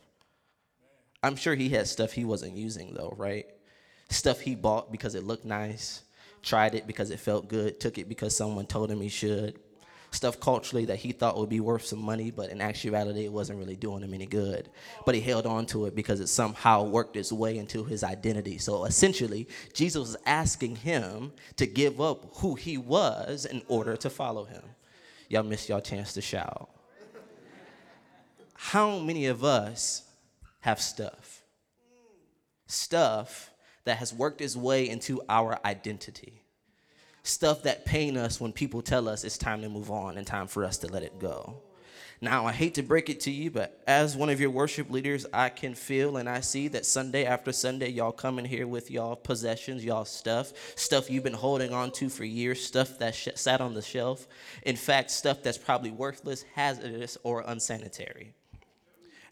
I'm 1.22 1.36
sure 1.36 1.54
he 1.54 1.70
had 1.70 1.86
stuff 1.86 2.12
he 2.12 2.24
wasn't 2.26 2.56
using 2.56 2.92
though, 2.92 3.14
right? 3.16 3.46
Stuff 4.12 4.40
he 4.40 4.54
bought 4.54 4.92
because 4.92 5.14
it 5.14 5.24
looked 5.24 5.46
nice, 5.46 6.02
tried 6.42 6.74
it 6.74 6.86
because 6.86 7.10
it 7.10 7.18
felt 7.18 7.48
good, 7.48 7.80
took 7.80 7.96
it 7.96 8.10
because 8.10 8.36
someone 8.36 8.66
told 8.66 8.90
him 8.90 9.00
he 9.00 9.08
should. 9.08 9.58
Stuff 10.10 10.38
culturally 10.38 10.84
that 10.84 10.98
he 10.98 11.12
thought 11.12 11.38
would 11.38 11.48
be 11.48 11.60
worth 11.60 11.86
some 11.86 11.98
money, 11.98 12.30
but 12.30 12.50
in 12.50 12.60
actuality, 12.60 13.24
it 13.24 13.32
wasn't 13.32 13.58
really 13.58 13.74
doing 13.74 14.02
him 14.02 14.12
any 14.12 14.26
good. 14.26 14.68
But 15.06 15.14
he 15.14 15.22
held 15.22 15.46
on 15.46 15.64
to 15.66 15.86
it 15.86 15.96
because 15.96 16.20
it 16.20 16.26
somehow 16.26 16.84
worked 16.84 17.16
its 17.16 17.32
way 17.32 17.56
into 17.56 17.84
his 17.84 18.04
identity. 18.04 18.58
So 18.58 18.84
essentially, 18.84 19.48
Jesus 19.72 20.00
was 20.00 20.16
asking 20.26 20.76
him 20.76 21.32
to 21.56 21.66
give 21.66 21.98
up 21.98 22.26
who 22.36 22.54
he 22.54 22.76
was 22.76 23.46
in 23.46 23.62
order 23.66 23.96
to 23.96 24.10
follow 24.10 24.44
him. 24.44 24.62
Y'all 25.30 25.42
missed 25.42 25.70
y'all 25.70 25.80
chance 25.80 26.12
to 26.12 26.20
shout. 26.20 26.68
How 28.52 28.98
many 28.98 29.24
of 29.24 29.42
us 29.42 30.02
have 30.60 30.82
stuff? 30.82 31.40
Stuff 32.66 33.51
that 33.84 33.98
has 33.98 34.12
worked 34.14 34.40
its 34.40 34.56
way 34.56 34.88
into 34.88 35.22
our 35.28 35.58
identity 35.64 36.42
stuff 37.22 37.62
that 37.62 37.84
pain 37.84 38.16
us 38.16 38.40
when 38.40 38.52
people 38.52 38.82
tell 38.82 39.08
us 39.08 39.24
it's 39.24 39.38
time 39.38 39.62
to 39.62 39.68
move 39.68 39.90
on 39.90 40.16
and 40.16 40.26
time 40.26 40.46
for 40.46 40.64
us 40.64 40.78
to 40.78 40.88
let 40.88 41.02
it 41.02 41.18
go. 41.18 41.56
Now, 42.20 42.46
I 42.46 42.52
hate 42.52 42.74
to 42.74 42.84
break 42.84 43.10
it 43.10 43.18
to 43.20 43.32
you, 43.32 43.50
but 43.50 43.82
as 43.84 44.16
one 44.16 44.28
of 44.28 44.40
your 44.40 44.50
worship 44.50 44.90
leaders, 44.90 45.26
I 45.32 45.48
can 45.48 45.74
feel 45.74 46.18
and 46.18 46.28
I 46.28 46.38
see 46.40 46.68
that 46.68 46.86
Sunday 46.86 47.24
after 47.24 47.50
Sunday, 47.50 47.88
y'all 47.88 48.12
coming 48.12 48.44
here 48.44 48.68
with 48.68 48.92
y'all 48.92 49.16
possessions, 49.16 49.84
y'all 49.84 50.04
stuff, 50.04 50.52
stuff 50.76 51.10
you've 51.10 51.24
been 51.24 51.32
holding 51.32 51.72
on 51.72 51.90
to 51.92 52.08
for 52.08 52.24
years, 52.24 52.64
stuff 52.64 52.96
that 53.00 53.16
sh- 53.16 53.28
sat 53.34 53.60
on 53.60 53.74
the 53.74 53.82
shelf. 53.82 54.28
In 54.62 54.76
fact, 54.76 55.10
stuff 55.10 55.42
that's 55.42 55.58
probably 55.58 55.90
worthless, 55.90 56.44
hazardous, 56.54 57.18
or 57.24 57.42
unsanitary. 57.44 58.34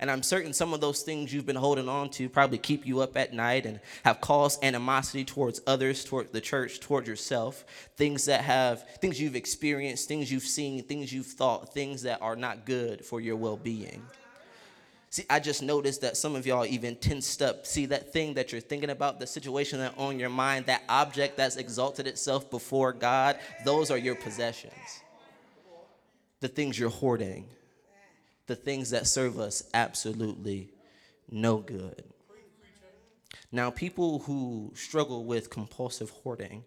And 0.00 0.10
I'm 0.10 0.22
certain 0.22 0.54
some 0.54 0.72
of 0.72 0.80
those 0.80 1.02
things 1.02 1.30
you've 1.32 1.44
been 1.44 1.56
holding 1.56 1.86
on 1.86 2.08
to 2.12 2.30
probably 2.30 2.56
keep 2.56 2.86
you 2.86 3.00
up 3.00 3.18
at 3.18 3.34
night 3.34 3.66
and 3.66 3.80
have 4.02 4.22
caused 4.22 4.64
animosity 4.64 5.26
towards 5.26 5.60
others, 5.66 6.04
towards 6.04 6.30
the 6.30 6.40
church, 6.40 6.80
towards 6.80 7.06
yourself. 7.06 7.66
Things 7.96 8.24
that 8.24 8.40
have, 8.40 8.88
things 9.00 9.20
you've 9.20 9.36
experienced, 9.36 10.08
things 10.08 10.32
you've 10.32 10.42
seen, 10.42 10.82
things 10.84 11.12
you've 11.12 11.26
thought, 11.26 11.74
things 11.74 12.02
that 12.02 12.22
are 12.22 12.34
not 12.34 12.64
good 12.64 13.04
for 13.04 13.20
your 13.20 13.36
well 13.36 13.58
being. 13.58 14.02
See, 15.10 15.26
I 15.28 15.38
just 15.38 15.62
noticed 15.62 16.00
that 16.00 16.16
some 16.16 16.34
of 16.34 16.46
y'all 16.46 16.64
even 16.64 16.96
tensed 16.96 17.42
up. 17.42 17.66
See, 17.66 17.84
that 17.86 18.10
thing 18.10 18.34
that 18.34 18.52
you're 18.52 18.60
thinking 18.62 18.90
about, 18.90 19.20
the 19.20 19.26
situation 19.26 19.80
that 19.80 19.92
on 19.98 20.18
your 20.18 20.30
mind, 20.30 20.64
that 20.66 20.82
object 20.88 21.36
that's 21.36 21.56
exalted 21.56 22.06
itself 22.06 22.50
before 22.50 22.94
God, 22.94 23.38
those 23.66 23.90
are 23.90 23.98
your 23.98 24.14
possessions. 24.14 25.02
The 26.38 26.48
things 26.48 26.78
you're 26.78 26.88
hoarding 26.88 27.44
the 28.50 28.56
things 28.56 28.90
that 28.90 29.06
serve 29.06 29.38
us 29.38 29.62
absolutely 29.74 30.68
no 31.30 31.58
good. 31.58 32.02
Now, 33.52 33.70
people 33.70 34.18
who 34.18 34.72
struggle 34.74 35.24
with 35.24 35.50
compulsive 35.50 36.10
hoarding 36.10 36.64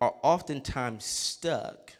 are 0.00 0.14
oftentimes 0.22 1.04
stuck 1.04 1.92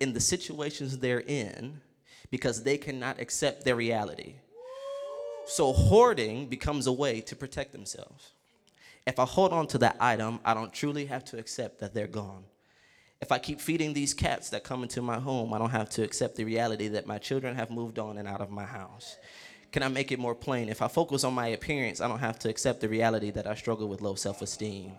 in 0.00 0.14
the 0.14 0.20
situations 0.20 0.96
they're 0.96 1.20
in 1.20 1.82
because 2.30 2.62
they 2.62 2.78
cannot 2.78 3.20
accept 3.20 3.66
their 3.66 3.76
reality. 3.76 4.36
So, 5.44 5.74
hoarding 5.74 6.46
becomes 6.46 6.86
a 6.86 6.92
way 6.92 7.20
to 7.20 7.36
protect 7.36 7.72
themselves. 7.72 8.32
If 9.06 9.18
I 9.18 9.26
hold 9.26 9.52
on 9.52 9.66
to 9.68 9.78
that 9.78 9.96
item, 10.00 10.40
I 10.42 10.54
don't 10.54 10.72
truly 10.72 11.04
have 11.04 11.24
to 11.26 11.38
accept 11.38 11.80
that 11.80 11.92
they're 11.92 12.06
gone. 12.06 12.44
If 13.22 13.30
I 13.30 13.38
keep 13.38 13.60
feeding 13.60 13.92
these 13.92 14.14
cats 14.14 14.50
that 14.50 14.64
come 14.64 14.82
into 14.82 15.00
my 15.00 15.20
home, 15.20 15.54
I 15.54 15.58
don't 15.58 15.70
have 15.70 15.88
to 15.90 16.02
accept 16.02 16.34
the 16.34 16.42
reality 16.42 16.88
that 16.88 17.06
my 17.06 17.18
children 17.18 17.54
have 17.54 17.70
moved 17.70 18.00
on 18.00 18.18
and 18.18 18.26
out 18.26 18.40
of 18.40 18.50
my 18.50 18.64
house. 18.64 19.16
Can 19.70 19.84
I 19.84 19.88
make 19.88 20.10
it 20.10 20.18
more 20.18 20.34
plain? 20.34 20.68
If 20.68 20.82
I 20.82 20.88
focus 20.88 21.22
on 21.22 21.32
my 21.32 21.46
appearance, 21.46 22.00
I 22.00 22.08
don't 22.08 22.18
have 22.18 22.40
to 22.40 22.50
accept 22.50 22.80
the 22.80 22.88
reality 22.88 23.30
that 23.30 23.46
I 23.46 23.54
struggle 23.54 23.88
with 23.88 24.00
low 24.00 24.16
self 24.16 24.42
esteem 24.42 24.94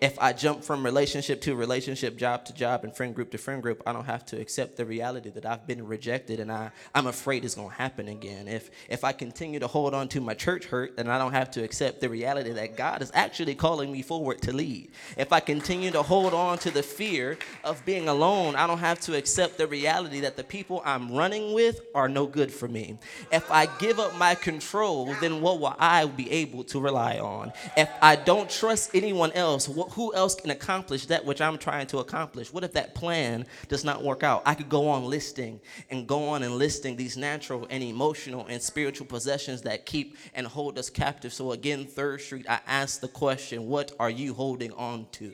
if 0.00 0.18
I 0.18 0.32
jump 0.32 0.64
from 0.64 0.84
relationship 0.84 1.40
to 1.42 1.54
relationship, 1.54 2.16
job 2.16 2.44
to 2.46 2.54
job, 2.54 2.84
and 2.84 2.94
friend 2.94 3.14
group 3.14 3.30
to 3.30 3.38
friend 3.38 3.62
group, 3.62 3.82
I 3.86 3.92
don't 3.92 4.04
have 4.04 4.24
to 4.26 4.40
accept 4.40 4.76
the 4.76 4.84
reality 4.84 5.30
that 5.30 5.46
I've 5.46 5.66
been 5.66 5.86
rejected 5.86 6.40
and 6.40 6.50
I, 6.52 6.70
I'm 6.94 7.06
afraid 7.06 7.44
it's 7.44 7.54
gonna 7.54 7.70
happen 7.70 8.08
again. 8.08 8.48
If 8.48 8.70
if 8.88 9.04
I 9.04 9.12
continue 9.12 9.58
to 9.60 9.66
hold 9.66 9.94
on 9.94 10.08
to 10.08 10.20
my 10.20 10.34
church 10.34 10.66
hurt, 10.66 10.96
then 10.96 11.08
I 11.08 11.18
don't 11.18 11.32
have 11.32 11.50
to 11.52 11.64
accept 11.64 12.00
the 12.00 12.08
reality 12.08 12.50
that 12.50 12.76
God 12.76 13.02
is 13.02 13.10
actually 13.14 13.54
calling 13.54 13.90
me 13.92 14.02
forward 14.02 14.42
to 14.42 14.52
lead. 14.52 14.90
If 15.16 15.32
I 15.32 15.40
continue 15.40 15.90
to 15.92 16.02
hold 16.02 16.34
on 16.34 16.58
to 16.58 16.70
the 16.70 16.82
fear 16.82 17.38
of 17.64 17.84
being 17.84 18.08
alone, 18.08 18.56
I 18.56 18.66
don't 18.66 18.78
have 18.78 19.00
to 19.00 19.16
accept 19.16 19.58
the 19.58 19.66
reality 19.66 20.20
that 20.20 20.36
the 20.36 20.44
people 20.44 20.82
I'm 20.84 21.12
running 21.12 21.54
with 21.54 21.80
are 21.94 22.08
no 22.08 22.26
good 22.26 22.52
for 22.52 22.68
me. 22.68 22.98
If 23.32 23.50
I 23.50 23.66
give 23.78 23.98
up 23.98 24.16
my 24.16 24.34
control, 24.34 25.14
then 25.20 25.40
what 25.40 25.60
will 25.60 25.76
I 25.78 26.06
be 26.06 26.30
able 26.30 26.64
to 26.64 26.80
rely 26.80 27.18
on? 27.18 27.52
If 27.76 27.90
I 28.02 28.16
don't 28.16 28.50
trust 28.50 28.90
anyone 28.94 29.32
else, 29.32 29.68
what 29.68 29.85
who 29.90 30.14
else 30.14 30.34
can 30.34 30.50
accomplish 30.50 31.06
that 31.06 31.24
which 31.24 31.40
I'm 31.40 31.58
trying 31.58 31.86
to 31.88 31.98
accomplish? 31.98 32.52
What 32.52 32.64
if 32.64 32.72
that 32.72 32.94
plan 32.94 33.46
does 33.68 33.84
not 33.84 34.02
work 34.02 34.22
out? 34.22 34.42
I 34.46 34.54
could 34.54 34.68
go 34.68 34.88
on 34.88 35.04
listing 35.04 35.60
and 35.90 36.06
go 36.06 36.28
on 36.28 36.42
and 36.42 36.56
listing 36.56 36.96
these 36.96 37.16
natural 37.16 37.66
and 37.70 37.82
emotional 37.82 38.46
and 38.48 38.60
spiritual 38.60 39.06
possessions 39.06 39.62
that 39.62 39.86
keep 39.86 40.16
and 40.34 40.46
hold 40.46 40.78
us 40.78 40.90
captive. 40.90 41.32
So, 41.32 41.52
again, 41.52 41.86
Third 41.86 42.20
Street, 42.20 42.46
I 42.48 42.60
ask 42.66 43.00
the 43.00 43.08
question 43.08 43.66
what 43.66 43.92
are 43.98 44.10
you 44.10 44.34
holding 44.34 44.72
on 44.72 45.06
to? 45.12 45.32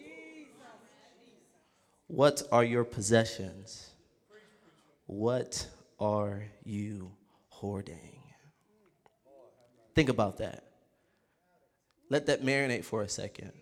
What 2.06 2.42
are 2.52 2.64
your 2.64 2.85
possessions? 2.85 3.90
What 5.06 5.66
are 5.99 6.44
you 6.64 7.12
hoarding? 7.49 8.18
Think 9.94 10.09
about 10.09 10.38
that. 10.38 10.64
Let 12.09 12.26
that 12.26 12.42
marinate 12.42 12.85
for 12.85 13.02
a 13.02 13.09
second. 13.09 13.52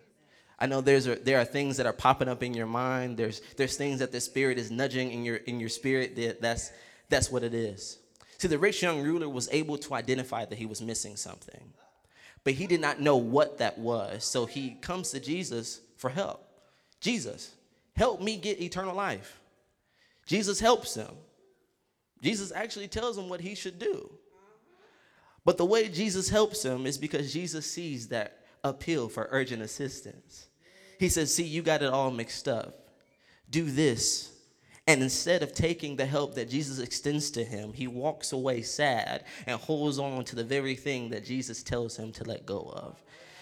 I 0.61 0.67
know 0.67 0.79
there's 0.79 1.07
a, 1.07 1.15
there 1.15 1.39
are 1.39 1.45
things 1.45 1.77
that 1.77 1.87
are 1.87 1.93
popping 1.93 2.29
up 2.29 2.43
in 2.43 2.53
your 2.53 2.67
mind. 2.67 3.17
There's 3.17 3.41
there's 3.57 3.75
things 3.75 3.97
that 3.99 4.11
the 4.11 4.21
spirit 4.21 4.59
is 4.59 4.69
nudging 4.69 5.11
in 5.11 5.25
your 5.25 5.37
in 5.37 5.59
your 5.59 5.69
spirit. 5.69 6.15
That 6.15 6.39
that's 6.39 6.71
that's 7.09 7.31
what 7.31 7.43
it 7.43 7.55
is. 7.55 7.97
See, 8.37 8.47
the 8.47 8.59
rich 8.59 8.83
young 8.83 9.01
ruler 9.01 9.27
was 9.27 9.49
able 9.51 9.79
to 9.79 9.95
identify 9.95 10.45
that 10.45 10.57
he 10.57 10.67
was 10.67 10.79
missing 10.79 11.15
something, 11.15 11.73
but 12.43 12.53
he 12.53 12.67
did 12.67 12.79
not 12.79 13.01
know 13.01 13.17
what 13.17 13.57
that 13.57 13.79
was. 13.79 14.23
So 14.23 14.45
he 14.45 14.77
comes 14.81 15.09
to 15.11 15.19
Jesus 15.19 15.81
for 15.97 16.11
help. 16.11 16.47
Jesus, 16.99 17.55
help 17.95 18.21
me 18.21 18.37
get 18.37 18.61
eternal 18.61 18.95
life. 18.95 19.41
Jesus 20.27 20.59
helps 20.59 20.93
him. 20.93 21.09
Jesus 22.21 22.51
actually 22.51 22.87
tells 22.87 23.17
him 23.17 23.29
what 23.29 23.41
he 23.41 23.55
should 23.55 23.79
do. 23.79 24.11
But 25.43 25.57
the 25.57 25.65
way 25.65 25.89
Jesus 25.89 26.29
helps 26.29 26.63
him 26.63 26.85
is 26.85 26.99
because 26.99 27.33
Jesus 27.33 27.65
sees 27.65 28.09
that 28.09 28.45
appeal 28.63 29.09
for 29.09 29.27
urgent 29.31 29.63
assistance. 29.63 30.49
He 31.01 31.09
says, 31.09 31.33
See, 31.33 31.41
you 31.41 31.63
got 31.63 31.81
it 31.81 31.91
all 31.91 32.11
mixed 32.11 32.47
up. 32.47 32.87
Do 33.49 33.65
this. 33.65 34.31
And 34.85 35.01
instead 35.01 35.41
of 35.41 35.51
taking 35.51 35.95
the 35.95 36.05
help 36.05 36.35
that 36.35 36.47
Jesus 36.47 36.77
extends 36.77 37.31
to 37.31 37.43
him, 37.43 37.73
he 37.73 37.87
walks 37.87 38.33
away 38.33 38.61
sad 38.61 39.23
and 39.47 39.59
holds 39.59 39.97
on 39.97 40.25
to 40.25 40.35
the 40.35 40.43
very 40.43 40.75
thing 40.75 41.09
that 41.09 41.25
Jesus 41.25 41.63
tells 41.63 41.97
him 41.97 42.11
to 42.11 42.23
let 42.23 42.45
go 42.45 42.71
of. 42.75 43.01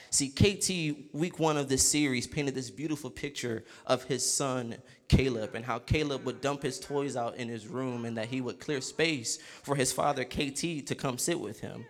See, 0.09 0.29
KT, 0.29 1.13
week 1.13 1.37
one 1.37 1.57
of 1.57 1.67
this 1.67 1.85
series, 1.85 2.27
painted 2.27 2.55
this 2.55 2.69
beautiful 2.69 3.09
picture 3.09 3.65
of 3.85 4.05
his 4.05 4.25
son, 4.25 4.77
Caleb, 5.09 5.53
and 5.53 5.65
how 5.65 5.79
Caleb 5.79 6.23
would 6.23 6.39
dump 6.39 6.63
his 6.63 6.79
toys 6.79 7.17
out 7.17 7.35
in 7.35 7.49
his 7.49 7.67
room 7.67 8.05
and 8.05 8.15
that 8.15 8.27
he 8.27 8.39
would 8.39 8.61
clear 8.61 8.79
space 8.79 9.37
for 9.63 9.75
his 9.75 9.91
father, 9.91 10.23
KT, 10.23 10.87
to 10.87 10.95
come 10.97 11.17
sit 11.17 11.37
with 11.37 11.59
him. 11.59 11.85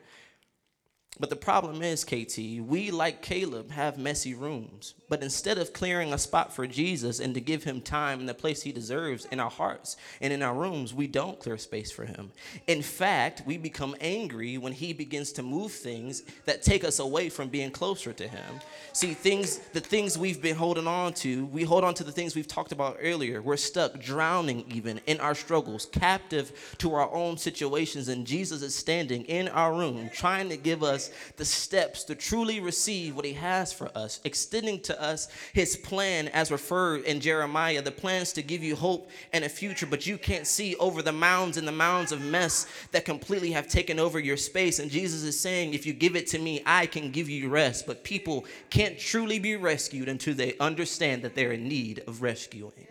But 1.20 1.30
the 1.30 1.36
problem 1.36 1.82
is, 1.82 2.06
KT, 2.06 2.38
we, 2.62 2.92
like 2.92 3.22
Caleb, 3.22 3.72
have 3.72 3.98
messy 3.98 4.34
rooms. 4.34 4.94
But 5.10 5.22
instead 5.22 5.58
of 5.58 5.74
clearing 5.74 6.14
a 6.14 6.18
spot 6.18 6.56
for 6.56 6.66
Jesus 6.66 7.20
and 7.20 7.34
to 7.34 7.42
give 7.42 7.64
him 7.64 7.82
time 7.82 8.20
and 8.20 8.30
the 8.30 8.34
place 8.34 8.62
he 8.62 8.72
deserves 8.72 9.26
in 9.26 9.40
our 9.40 9.50
hearts 9.50 9.98
and 10.22 10.32
in 10.32 10.42
our 10.42 10.54
rooms, 10.54 10.94
we 10.94 11.08
don't 11.08 11.40
clear 11.40 11.58
space 11.58 11.92
for 11.92 12.06
him. 12.06 12.32
In 12.68 12.82
fact, 12.82 13.42
we 13.46 13.58
become 13.58 13.96
angry 14.00 14.58
when 14.58 14.72
he 14.72 14.94
begins 14.94 15.34
to 15.34 15.44
move 15.44 15.72
things 15.74 16.24
that 16.46 16.62
take 16.62 16.84
us 16.84 17.00
away 17.00 17.28
from 17.30 17.50
being 17.50 17.72
closer 17.72 18.14
to 18.14 18.28
him. 18.28 18.62
See, 18.94 19.14
things, 19.14 19.58
the 19.74 19.82
things 19.82 20.18
we've 20.18 20.42
been 20.42 20.56
holding 20.56 20.88
on 20.88 21.14
to, 21.16 21.46
we 21.48 21.64
hold 21.64 21.84
on 21.84 21.96
to 21.96 22.04
the 22.04 22.12
things 22.12 22.36
we've 22.36 22.48
talked 22.48 22.72
about 22.72 22.98
earlier. 23.02 23.42
We're 23.42 23.58
stuck, 23.58 24.00
drowning 24.00 24.64
even 24.74 25.02
in 25.08 25.20
our 25.20 25.36
struggles, 25.36 25.88
captive 25.88 26.76
to 26.78 26.94
our 26.94 27.12
own 27.12 27.38
situations. 27.38 28.08
And 28.08 28.26
Jesus 28.26 28.62
is 28.62 28.76
standing 28.76 29.24
in 29.26 29.50
our 29.50 29.74
room 29.74 30.10
trying 30.14 30.50
to 30.50 30.58
give 30.58 30.84
us 30.84 31.09
the 31.38 31.46
steps 31.46 32.04
to 32.06 32.16
truly 32.16 32.60
receive 32.60 33.16
what 33.16 33.26
He 33.26 33.34
has 33.34 33.72
for 33.74 33.90
us, 33.96 34.20
extending 34.24 34.80
to 34.82 35.02
us 35.02 35.28
His 35.54 35.76
plan 35.76 36.28
as 36.30 36.52
referred 36.52 37.04
in 37.04 37.20
Jeremiah, 37.20 37.82
the 37.82 37.92
plans 37.92 38.34
to 38.34 38.42
give 38.42 38.64
you 38.64 38.76
hope 38.76 39.10
and 39.34 39.44
a 39.44 39.50
future, 39.50 39.86
but 39.86 40.06
you 40.06 40.18
can't 40.18 40.48
see 40.48 40.76
over 40.76 41.02
the 41.02 41.12
mounds 41.12 41.58
and 41.58 41.68
the 41.68 41.72
mounds 41.72 42.12
of 42.12 42.22
mess 42.22 42.68
that 42.92 43.06
completely 43.06 43.52
have 43.52 43.68
taken 43.68 44.00
over 44.00 44.20
your 44.20 44.38
space. 44.38 44.80
And 44.80 44.92
Jesus 44.92 45.24
is 45.24 45.40
saying, 45.40 45.74
if 45.74 45.86
you 45.86 45.94
give 45.94 46.16
it 46.16 46.28
to 46.28 46.40
me, 46.40 46.62
I 46.66 46.86
can 46.86 47.12
give 47.12 47.30
you 47.30 47.50
rest. 47.50 47.88
But 47.88 48.04
people 48.04 48.46
can't 48.70 48.98
truly 48.98 49.40
be 49.40 49.56
rescued 49.56 50.10
until 50.10 50.34
they 50.34 50.58
understand 50.60 51.22
that 51.24 51.36
they're 51.36 51.54
in 51.54 51.68
need 51.68 52.04
of 52.08 52.22
rescuing. 52.22 52.88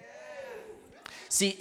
See, 1.28 1.56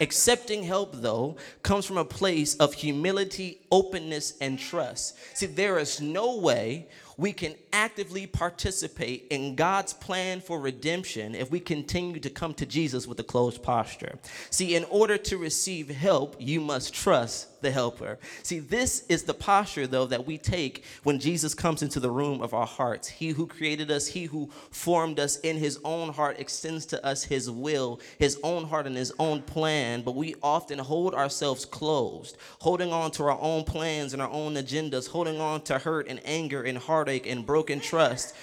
accepting 0.00 0.62
help, 0.62 0.92
though, 0.94 1.36
comes 1.62 1.86
from 1.86 1.96
a 1.96 2.04
place 2.04 2.54
of 2.56 2.74
humility, 2.74 3.60
openness, 3.70 4.34
and 4.40 4.58
trust. 4.58 5.16
See, 5.34 5.46
there 5.46 5.78
is 5.78 6.00
no 6.00 6.36
way 6.36 6.86
we 7.20 7.34
can 7.34 7.54
actively 7.74 8.26
participate 8.26 9.26
in 9.28 9.54
God's 9.54 9.92
plan 9.92 10.40
for 10.40 10.58
redemption 10.58 11.34
if 11.34 11.50
we 11.50 11.60
continue 11.60 12.18
to 12.18 12.30
come 12.30 12.54
to 12.54 12.64
Jesus 12.64 13.06
with 13.06 13.20
a 13.20 13.22
closed 13.22 13.62
posture. 13.62 14.18
See, 14.48 14.74
in 14.74 14.84
order 14.84 15.18
to 15.18 15.36
receive 15.36 15.90
help, 15.90 16.36
you 16.38 16.62
must 16.62 16.94
trust 16.94 17.60
the 17.60 17.70
helper. 17.70 18.18
See, 18.42 18.58
this 18.58 19.04
is 19.10 19.24
the 19.24 19.34
posture, 19.34 19.86
though, 19.86 20.06
that 20.06 20.26
we 20.26 20.38
take 20.38 20.82
when 21.02 21.18
Jesus 21.18 21.52
comes 21.52 21.82
into 21.82 22.00
the 22.00 22.10
room 22.10 22.40
of 22.40 22.54
our 22.54 22.66
hearts. 22.66 23.06
He 23.06 23.28
who 23.28 23.46
created 23.46 23.90
us, 23.90 24.06
he 24.06 24.24
who 24.24 24.48
formed 24.70 25.20
us 25.20 25.38
in 25.40 25.58
his 25.58 25.78
own 25.84 26.14
heart, 26.14 26.40
extends 26.40 26.86
to 26.86 27.04
us 27.04 27.24
his 27.24 27.50
will, 27.50 28.00
his 28.18 28.38
own 28.42 28.64
heart, 28.64 28.86
and 28.86 28.96
his 28.96 29.12
own 29.18 29.42
plan. 29.42 30.00
But 30.00 30.16
we 30.16 30.36
often 30.42 30.78
hold 30.78 31.14
ourselves 31.14 31.66
closed, 31.66 32.38
holding 32.60 32.94
on 32.94 33.10
to 33.12 33.24
our 33.24 33.38
own 33.38 33.64
plans 33.64 34.14
and 34.14 34.22
our 34.22 34.30
own 34.30 34.54
agendas, 34.54 35.08
holding 35.08 35.38
on 35.38 35.60
to 35.64 35.78
hurt 35.78 36.08
and 36.08 36.18
anger 36.24 36.62
and 36.62 36.78
heartache 36.78 37.09
and 37.10 37.46
broken 37.46 37.60
broken 37.70 37.78
trust. 37.78 38.34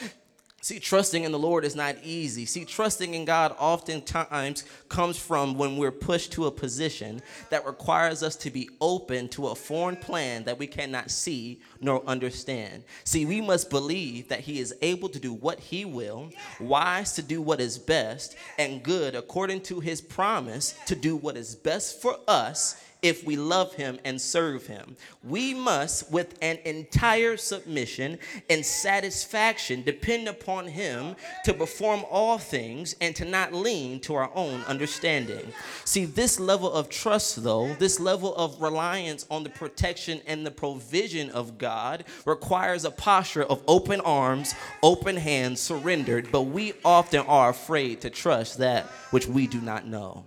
See, 0.62 0.80
trusting 0.80 1.24
in 1.24 1.32
the 1.32 1.40
Lord 1.40 1.66
is 1.66 1.76
not 1.76 1.96
easy. 2.04 2.46
See, 2.46 2.66
trusting 2.66 3.14
in 3.14 3.26
God 3.26 3.56
oftentimes 3.58 4.64
comes 4.90 5.18
from 5.18 5.58
when 5.58 5.78
we're 5.78 5.92
pushed 5.92 6.34
to 6.34 6.46
a 6.46 6.52
position 6.52 7.22
that 7.50 7.66
requires 7.66 8.22
us 8.22 8.36
to 8.38 8.52
be 8.52 8.70
open 8.80 9.28
to 9.30 9.48
a 9.48 9.56
foreign 9.56 9.96
plan 9.96 10.44
that 10.44 10.60
we 10.60 10.68
cannot 10.68 11.10
see 11.10 11.62
nor 11.80 12.06
understand. 12.06 12.84
See, 13.06 13.26
we 13.26 13.40
must 13.40 13.70
believe 13.70 14.28
that 14.28 14.42
He 14.42 14.60
is 14.60 14.76
able 14.82 15.10
to 15.10 15.20
do 15.20 15.34
what 15.34 15.60
He 15.60 15.86
will, 15.86 16.32
wise 16.60 17.14
to 17.14 17.22
do 17.22 17.42
what 17.42 17.62
is 17.62 17.78
best, 17.78 18.36
and 18.60 18.84
good 18.84 19.16
according 19.16 19.62
to 19.62 19.80
His 19.80 20.02
promise 20.02 20.76
to 20.88 20.96
do 20.96 21.16
what 21.16 21.38
is 21.38 21.56
best 21.56 22.02
for 22.02 22.18
us 22.28 22.76
if 23.02 23.26
we 23.26 23.36
love 23.36 23.74
him 23.74 24.00
and 24.06 24.20
serve 24.20 24.68
him. 24.68 24.96
We 25.24 25.54
must, 25.54 26.12
with 26.12 26.38
an 26.42 26.60
entire 26.66 27.38
submission 27.38 28.20
and 28.50 28.66
satisfaction, 28.66 29.84
depend 29.84 30.28
upon 30.28 30.68
him 30.68 31.16
to 31.46 31.54
perform 31.54 32.04
all 32.10 32.38
things 32.38 32.96
and 33.02 33.16
to 33.16 33.26
not 33.26 33.54
lean 33.54 34.00
to 34.02 34.16
our 34.16 34.32
own 34.36 34.64
understanding. 34.64 35.52
See, 35.86 36.06
this 36.06 36.40
level 36.40 36.72
of 36.72 36.90
trust, 36.90 37.44
though, 37.44 37.74
this 37.76 38.00
level 38.00 38.36
of 38.36 38.62
reliance 38.62 39.26
on 39.30 39.44
the 39.44 39.50
protection 39.50 40.22
and 40.26 40.46
the 40.46 40.52
provision 40.52 41.30
of 41.32 41.58
God 41.58 42.06
requires 42.26 42.86
a 42.86 42.92
posture 42.92 43.44
of 43.44 43.62
open 43.68 44.02
arms, 44.02 44.56
open 44.82 45.18
hands, 45.18 45.60
surrendered, 45.60 46.32
but 46.32 46.44
we 46.44 46.74
often 46.84 47.22
are 47.22 47.50
afraid 47.50 48.02
to 48.02 48.10
trust 48.10 48.58
that 48.58 48.86
which 49.12 49.28
we 49.28 49.48
do 49.48 49.62
not 49.62 49.86
know. 49.86 50.24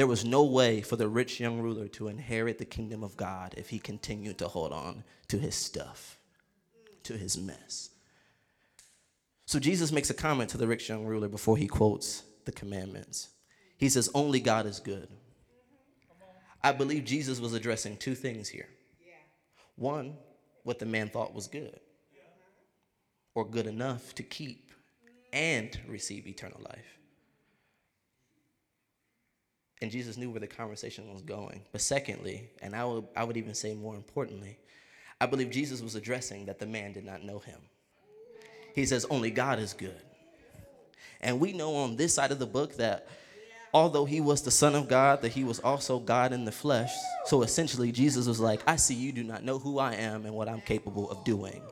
There 0.00 0.06
was 0.06 0.24
no 0.24 0.44
way 0.44 0.80
for 0.80 0.96
the 0.96 1.10
rich 1.10 1.40
young 1.40 1.60
ruler 1.60 1.86
to 1.88 2.08
inherit 2.08 2.56
the 2.56 2.64
kingdom 2.64 3.04
of 3.04 3.18
God 3.18 3.52
if 3.58 3.68
he 3.68 3.78
continued 3.78 4.38
to 4.38 4.48
hold 4.48 4.72
on 4.72 5.04
to 5.28 5.36
his 5.36 5.54
stuff, 5.54 6.16
to 7.02 7.18
his 7.18 7.36
mess. 7.36 7.90
So 9.44 9.58
Jesus 9.58 9.92
makes 9.92 10.08
a 10.08 10.14
comment 10.14 10.48
to 10.48 10.56
the 10.56 10.66
rich 10.66 10.88
young 10.88 11.04
ruler 11.04 11.28
before 11.28 11.58
he 11.58 11.66
quotes 11.66 12.22
the 12.46 12.50
commandments. 12.52 13.28
He 13.76 13.90
says, 13.90 14.08
Only 14.14 14.40
God 14.40 14.64
is 14.64 14.80
good. 14.80 15.06
I 16.64 16.72
believe 16.72 17.04
Jesus 17.04 17.38
was 17.38 17.52
addressing 17.52 17.98
two 17.98 18.14
things 18.14 18.48
here. 18.48 18.70
One, 19.76 20.16
what 20.62 20.78
the 20.78 20.86
man 20.86 21.10
thought 21.10 21.34
was 21.34 21.46
good 21.46 21.78
or 23.34 23.46
good 23.46 23.66
enough 23.66 24.14
to 24.14 24.22
keep 24.22 24.72
and 25.30 25.78
receive 25.86 26.26
eternal 26.26 26.62
life. 26.62 26.99
And 29.82 29.90
Jesus 29.90 30.16
knew 30.16 30.30
where 30.30 30.40
the 30.40 30.46
conversation 30.46 31.12
was 31.12 31.22
going. 31.22 31.62
But 31.72 31.80
secondly, 31.80 32.50
and 32.60 32.76
I 32.76 32.84
would, 32.84 33.04
I 33.16 33.24
would 33.24 33.36
even 33.36 33.54
say 33.54 33.74
more 33.74 33.94
importantly, 33.94 34.58
I 35.20 35.26
believe 35.26 35.50
Jesus 35.50 35.80
was 35.80 35.94
addressing 35.94 36.46
that 36.46 36.58
the 36.58 36.66
man 36.66 36.92
did 36.92 37.04
not 37.04 37.22
know 37.22 37.38
him. 37.38 37.60
He 38.74 38.86
says, 38.86 39.06
Only 39.10 39.30
God 39.30 39.58
is 39.58 39.72
good. 39.72 40.00
And 41.20 41.40
we 41.40 41.52
know 41.52 41.74
on 41.76 41.96
this 41.96 42.14
side 42.14 42.30
of 42.30 42.38
the 42.38 42.46
book 42.46 42.76
that 42.76 43.08
although 43.72 44.04
he 44.04 44.20
was 44.20 44.42
the 44.42 44.50
Son 44.50 44.74
of 44.74 44.88
God, 44.88 45.22
that 45.22 45.32
he 45.32 45.44
was 45.44 45.60
also 45.60 45.98
God 45.98 46.32
in 46.32 46.44
the 46.44 46.52
flesh. 46.52 46.90
So 47.26 47.42
essentially, 47.42 47.92
Jesus 47.92 48.26
was 48.26 48.40
like, 48.40 48.60
I 48.66 48.76
see 48.76 48.94
you 48.94 49.12
do 49.12 49.22
not 49.22 49.44
know 49.44 49.58
who 49.58 49.78
I 49.78 49.94
am 49.94 50.26
and 50.26 50.34
what 50.34 50.48
I'm 50.48 50.60
capable 50.60 51.10
of 51.10 51.24
doing. 51.24 51.62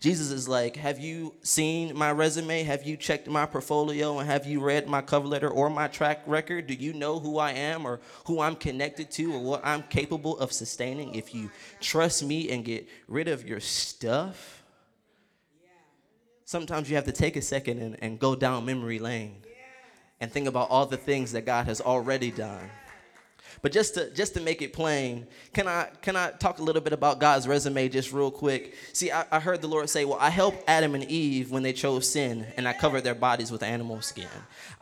Jesus 0.00 0.30
is 0.30 0.48
like, 0.48 0.76
Have 0.76 0.98
you 0.98 1.34
seen 1.42 1.96
my 1.96 2.10
resume? 2.10 2.62
Have 2.64 2.84
you 2.84 2.96
checked 2.96 3.28
my 3.28 3.46
portfolio? 3.46 4.18
And 4.18 4.28
have 4.28 4.46
you 4.46 4.60
read 4.60 4.88
my 4.88 5.00
cover 5.00 5.26
letter 5.26 5.48
or 5.48 5.70
my 5.70 5.88
track 5.88 6.22
record? 6.26 6.66
Do 6.66 6.74
you 6.74 6.92
know 6.92 7.18
who 7.18 7.38
I 7.38 7.52
am 7.52 7.86
or 7.86 8.00
who 8.26 8.40
I'm 8.40 8.56
connected 8.56 9.10
to 9.12 9.32
or 9.34 9.38
what 9.40 9.64
I'm 9.64 9.82
capable 9.84 10.38
of 10.38 10.52
sustaining? 10.52 11.14
If 11.14 11.34
you 11.34 11.50
trust 11.80 12.24
me 12.24 12.50
and 12.50 12.64
get 12.64 12.88
rid 13.08 13.28
of 13.28 13.46
your 13.48 13.60
stuff, 13.60 14.62
sometimes 16.44 16.90
you 16.90 16.96
have 16.96 17.06
to 17.06 17.12
take 17.12 17.36
a 17.36 17.42
second 17.42 17.78
and, 17.78 17.96
and 18.02 18.18
go 18.18 18.34
down 18.34 18.66
memory 18.66 18.98
lane 18.98 19.44
and 20.20 20.30
think 20.30 20.46
about 20.48 20.70
all 20.70 20.86
the 20.86 20.96
things 20.96 21.32
that 21.32 21.44
God 21.44 21.66
has 21.66 21.80
already 21.80 22.30
done. 22.30 22.70
But 23.64 23.72
just 23.72 23.94
to 23.94 24.10
just 24.10 24.34
to 24.34 24.42
make 24.42 24.60
it 24.60 24.74
plain, 24.74 25.26
can 25.54 25.66
I 25.66 25.88
can 26.02 26.16
I 26.16 26.32
talk 26.32 26.58
a 26.58 26.62
little 26.62 26.82
bit 26.82 26.92
about 26.92 27.18
God's 27.18 27.48
resume 27.48 27.88
just 27.88 28.12
real 28.12 28.30
quick? 28.30 28.74
See, 28.92 29.10
I, 29.10 29.24
I 29.32 29.40
heard 29.40 29.62
the 29.62 29.68
Lord 29.68 29.88
say, 29.88 30.04
"Well, 30.04 30.18
I 30.20 30.28
helped 30.28 30.62
Adam 30.68 30.94
and 30.94 31.04
Eve 31.04 31.50
when 31.50 31.62
they 31.62 31.72
chose 31.72 32.06
sin, 32.06 32.46
and 32.58 32.68
I 32.68 32.74
covered 32.74 33.04
their 33.04 33.14
bodies 33.14 33.50
with 33.50 33.62
animal 33.62 34.02
skin. 34.02 34.28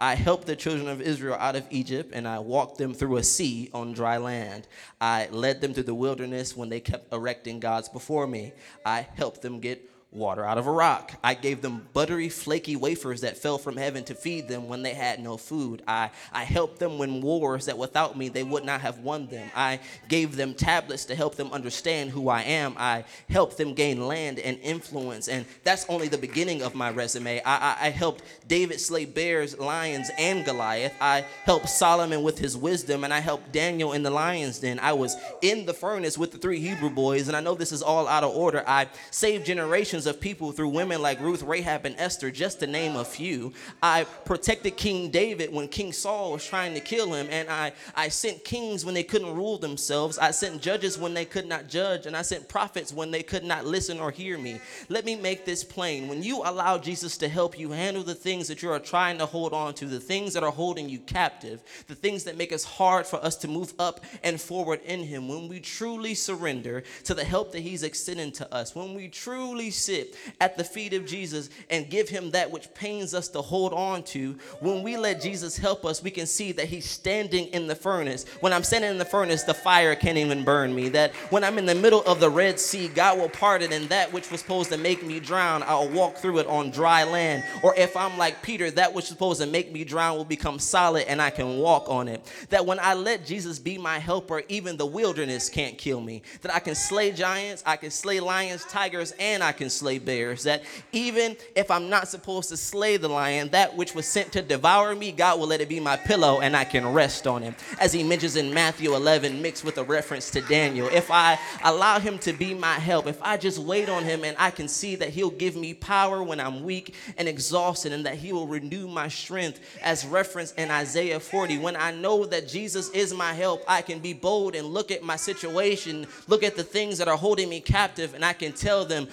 I 0.01 0.16
helped 0.16 0.49
the 0.49 0.57
children 0.57 0.88
of 0.88 1.01
Israel 1.01 1.37
out 1.38 1.55
of 1.55 1.64
Egypt, 1.71 2.11
and 2.12 2.27
I 2.27 2.40
walked 2.40 2.79
them 2.79 2.92
through 2.92 3.18
a 3.18 3.23
sea 3.23 3.71
on 3.73 3.92
dry 3.92 4.16
land. 4.16 4.66
I 5.01 5.29
led 5.31 5.61
them 5.61 5.75
through 5.75 5.85
the 5.85 5.95
wilderness 5.95 6.57
when 6.57 6.68
they 6.68 6.81
kept 6.81 7.12
erecting 7.12 7.61
gods 7.61 7.88
before 7.88 8.27
me. 8.27 8.53
I 8.85 9.07
helped 9.14 9.42
them 9.42 9.61
get 9.61 9.91
water 10.12 10.44
out 10.44 10.59
of 10.59 10.66
a 10.66 10.70
rock. 10.70 11.12
I 11.25 11.35
gave 11.35 11.62
them 11.62 11.88
buttery, 11.94 12.29
flaky 12.29 12.77
wafers 12.77 13.22
that 13.22 13.38
fell 13.38 13.57
from 13.57 13.77
heaven 13.77 14.05
to 14.05 14.14
feed 14.14 14.46
them 14.46 14.68
when 14.68 14.83
they 14.83 14.92
had 14.92 15.20
no 15.20 15.38
food. 15.38 15.83
I, 15.88 16.11
I 16.33 16.44
helped 16.44 16.79
them 16.79 16.98
win 16.98 17.22
wars 17.22 17.66
that 17.66 17.79
without 17.79 18.16
me 18.16 18.29
they 18.29 18.42
would 18.42 18.64
not 18.64 18.83
have 18.83 18.98
won 18.98 19.27
them. 19.27 19.51
I 19.57 19.81
gave 20.09 20.37
them 20.37 20.53
tablets 20.53 21.07
to 21.07 21.14
help 21.14 21.37
them 21.37 21.51
understand 21.51 22.11
who 22.11 22.29
I 22.29 22.42
am. 22.42 22.75
I 22.79 23.05
helped 23.31 23.57
them 23.57 23.72
gain 23.72 24.07
land 24.07 24.38
and 24.38 24.59
influence. 24.59 25.29
And 25.29 25.46
that's 25.64 25.87
only 25.88 26.09
the 26.09 26.18
beginning 26.18 26.62
of 26.62 26.75
my 26.75 26.90
resume. 26.90 27.40
I, 27.42 27.57
I, 27.57 27.87
I 27.87 27.90
helped 27.90 28.22
David 28.46 28.81
slay 28.81 29.07
bears, 29.07 29.59
lions, 29.59 30.11
and 30.18 30.44
Goliath. 30.44 30.94
I 31.01 31.25
helped 31.44 31.70
Solomon 31.70 32.22
with 32.22 32.38
his 32.38 32.55
wisdom, 32.55 33.05
and 33.05 33.14
I 33.14 33.20
helped 33.20 33.51
Daniel 33.53 33.94
in 33.94 34.03
the 34.03 34.11
lion's 34.11 34.59
den. 34.59 34.79
I 34.79 34.92
was 34.92 35.16
in 35.40 35.64
the 35.64 35.75
furnace 35.75 36.18
with 36.18 36.33
the 36.33 36.38
three 36.38 36.61
Hebrew 36.61 36.90
boys, 36.90 37.29
and 37.29 37.37
I 37.37 37.40
know 37.40 37.55
this 37.55 37.72
is 37.72 37.83
all 37.83 38.07
out 38.07 38.25
of 38.25 38.35
order. 38.37 38.62
I 38.66 38.88
saved 39.11 39.46
generations 39.46 40.02
of 40.07 40.21
people 40.21 40.53
through 40.53 40.69
women 40.69 41.03
like 41.03 41.21
Ruth, 41.21 41.43
Rahab, 41.43 41.87
and 41.87 41.95
Esther, 41.99 42.31
just 42.31 42.61
to 42.61 42.67
name 42.67 42.97
a 42.97 43.05
few. 43.05 43.53
I 43.83 44.05
protected 44.25 44.77
King 44.77 45.11
David 45.11 45.53
when 45.53 45.69
King 45.69 45.93
Saul 45.93 46.33
was 46.33 46.45
trying 46.45 46.75
to 46.75 46.81
kill 46.81 47.12
him, 47.12 47.29
and 47.31 47.49
I, 47.49 47.73
I 47.95 48.09
sent 48.09 48.45
kings 48.45 48.85
when 48.85 48.95
they 48.95 49.03
couldn't 49.03 49.35
rule 49.35 49.59
themselves. 49.59 50.19
I 50.19 50.31
sent 50.31 50.62
judges 50.62 50.99
when 50.99 51.15
they 51.15 51.25
could 51.25 51.47
not 51.47 51.69
judge, 51.69 52.07
and 52.07 52.17
I 52.17 52.23
sent 52.23 52.49
prophets 52.49 52.93
when 52.93 53.11
they 53.11 53.23
could 53.23 53.45
not 53.45 53.65
listen 53.65 54.01
or 54.01 54.11
hear 54.11 54.38
me. 54.38 54.61
Let 54.88 55.05
me 55.05 55.17
make 55.17 55.45
this 55.45 55.62
plain. 55.65 56.09
When 56.09 56.23
you 56.23 56.43
allow 56.45 56.79
Jesus 56.79 57.17
to 57.19 57.29
help 57.29 57.59
you 57.59 57.71
handle 57.71 58.03
the 58.03 58.15
things 58.15 58.49
that 58.49 58.62
you 58.62 58.71
are 58.71 58.79
trying 58.79 59.19
to 59.19 59.27
hold 59.27 59.53
on 59.53 59.75
to, 59.75 59.87
the 59.87 60.01
things 60.01 60.35
that 60.35 60.43
are 60.43 60.51
holding 60.51 60.88
you 60.88 60.99
captive, 60.99 61.62
the 61.87 61.95
things 61.95 62.25
that 62.25 62.37
make 62.37 62.53
us 62.53 62.65
hard 62.65 63.07
for 63.07 63.23
us 63.25 63.37
to 63.37 63.49
move 63.49 63.75
up 63.79 64.01
and 64.23 64.41
forward 64.41 64.81
in 64.85 65.03
Him, 65.05 65.29
when 65.29 65.49
we 65.49 65.61
truly 65.61 66.15
surrender 66.15 66.83
to 67.05 67.15
the 67.15 67.25
help 67.25 67.53
that 67.53 67.61
He's 67.61 67.83
extending 67.83 68.33
to 68.33 68.55
us, 68.55 68.75
when 68.75 68.95
we 68.95 69.09
truly 69.09 69.71
sit 69.71 69.91
at 70.40 70.57
the 70.57 70.64
feet 70.64 70.92
of 70.92 71.07
Jesus 71.07 71.50
and 71.70 71.90
give 71.90 72.09
him 72.09 72.31
that 72.33 72.50
which 72.50 72.72
pains 72.74 73.14
us 73.14 73.28
to 73.28 73.42
hold 73.42 73.72
on 73.72 74.02
to, 74.05 74.37
when 74.61 74.83
we 74.83 74.96
let 74.96 75.20
Jesus 75.20 75.57
help 75.57 75.85
us, 75.85 76.02
we 76.02 76.11
can 76.11 76.26
see 76.26 76.52
that 76.52 76.66
he's 76.66 76.88
standing 76.88 77.46
in 77.48 77.66
the 77.66 77.74
furnace. 77.74 78.24
When 78.40 78.52
I'm 78.52 78.64
standing 78.64 78.90
in 78.90 78.98
the 78.98 79.05
furnace, 79.05 79.42
the 79.42 79.55
fire 79.55 79.94
can't 79.94 80.18
even 80.18 80.44
burn 80.44 80.74
me. 80.74 80.88
That 80.88 81.14
when 81.31 81.44
I'm 81.44 81.59
in 81.59 81.66
the 81.66 81.74
middle 81.74 82.02
of 82.05 82.20
the 82.20 82.31
Red 82.31 82.59
Sea, 82.59 82.88
God 82.88 83.18
will 83.18 83.28
part 83.28 83.62
it, 83.62 83.72
and 83.72 83.88
that 83.88 84.12
which 84.12 84.31
was 84.31 84.40
supposed 84.40 84.70
to 84.70 84.78
make 84.78 85.05
me 85.05 85.20
drown, 85.20 85.62
I'll 85.64 85.88
walk 85.88 86.16
through 86.16 86.38
it 86.38 86.46
on 86.46 86.70
dry 86.70 87.05
land. 87.05 87.44
Or 87.62 87.74
if 87.76 87.96
I'm 87.96 88.16
like 88.18 88.42
Peter, 88.42 88.70
that 88.70 88.92
which 88.92 89.02
was 89.02 89.09
supposed 89.09 89.40
to 89.40 89.46
make 89.46 89.72
me 89.72 89.85
drown 89.85 90.16
will 90.16 90.24
become 90.24 90.59
solid 90.59 91.07
and 91.09 91.20
I 91.20 91.31
can 91.31 91.59
walk 91.59 91.88
on 91.88 92.09
it. 92.09 92.20
That 92.48 92.64
when 92.64 92.78
I 92.81 92.94
let 92.94 93.26
Jesus 93.26 93.59
be 93.59 93.78
my 93.78 93.98
helper, 93.98 94.42
even 94.48 94.76
the 94.76 94.87
wilderness 94.87 95.48
can't 95.48 95.76
kill 95.76 96.00
me. 96.00 96.22
That 96.42 96.55
I 96.55 96.59
can 96.59 96.74
slay 96.74 97.12
giants, 97.12 97.62
I 97.66 97.76
can 97.76 97.90
slay 97.90 98.20
lions, 98.20 98.64
tigers, 98.64 99.12
and 99.18 99.42
I 99.42 99.52
can 99.52 99.68
slay 99.68 99.82
slay 99.83 99.99
bears. 99.99 100.45
That 100.45 100.62
even 100.92 101.37
if 101.57 101.73
I'm 101.73 101.90
not 101.90 102.07
supposed 102.07 102.49
to 102.51 102.57
slay 102.57 102.97
the 102.97 103.09
lion, 103.09 103.49
that 103.49 103.77
which 103.77 103.97
was 103.97 104.07
sent 104.07 104.33
to 104.33 104.42
devour 104.42 104.95
me, 104.95 105.11
God 105.11 105.40
will 105.40 105.49
let 105.49 105.61
it 105.61 105.68
be 105.68 105.81
my 105.81 105.97
pillow 105.97 106.40
and 106.40 106.57
I 106.57 106.62
can 106.62 106.92
rest 106.92 107.27
on 107.27 107.42
him. 107.42 107.57
As 107.81 107.92
he 107.92 108.05
mentions 108.05 108.37
in 108.37 108.55
Matthew 108.55 108.95
11, 108.95 109.42
mixed 109.42 109.64
with 109.64 109.79
a 109.79 109.83
reference 109.83 110.31
to 110.31 110.40
Daniel. 110.40 110.87
If 110.87 111.11
I 111.11 111.37
allow 111.64 111.99
him 111.99 112.18
to 112.21 112.33
be 112.33 112.55
my 112.55 112.75
help, 112.75 113.09
if 113.09 113.21
I 113.23 113.37
just 113.37 113.59
wait 113.59 113.88
on 113.88 114.05
him 114.05 114.23
and 114.23 114.37
I 114.38 114.53
can 114.53 114.68
see 114.68 114.95
that 114.97 115.09
he'll 115.09 115.31
give 115.31 115.57
me 115.57 115.75
power 115.75 116.23
when 116.23 116.38
I'm 116.38 116.62
weak 116.62 116.95
and 117.16 117.27
exhausted 117.27 117.92
and 117.92 118.07
that 118.07 118.14
he 118.14 118.33
will 118.33 118.47
renew 118.47 118.87
my 118.87 119.09
strength, 119.09 119.59
as 119.83 120.07
referenced 120.07 120.57
in 120.57 120.71
Isaiah 120.71 121.18
40, 121.18 121.59
when 121.59 121.75
I 121.75 121.90
know 121.90 122.25
that 122.27 122.47
Jesus 122.47 122.88
is 122.90 123.12
my 123.12 123.33
help, 123.33 123.64
I 123.66 123.83
can 123.83 123.99
be 123.99 124.12
bold 124.12 124.55
and 124.55 124.68
look 124.68 124.92
at 124.92 125.03
my 125.03 125.16
situation, 125.16 126.07
look 126.29 126.45
at 126.45 126.55
the 126.55 126.62
things 126.62 126.99
that 126.99 127.09
are 127.09 127.16
holding 127.16 127.49
me 127.49 127.61
captive, 127.61 128.14
and 128.14 128.25
I 128.25 128.33
can 128.33 128.53
tell 128.53 128.85
them 128.85 129.09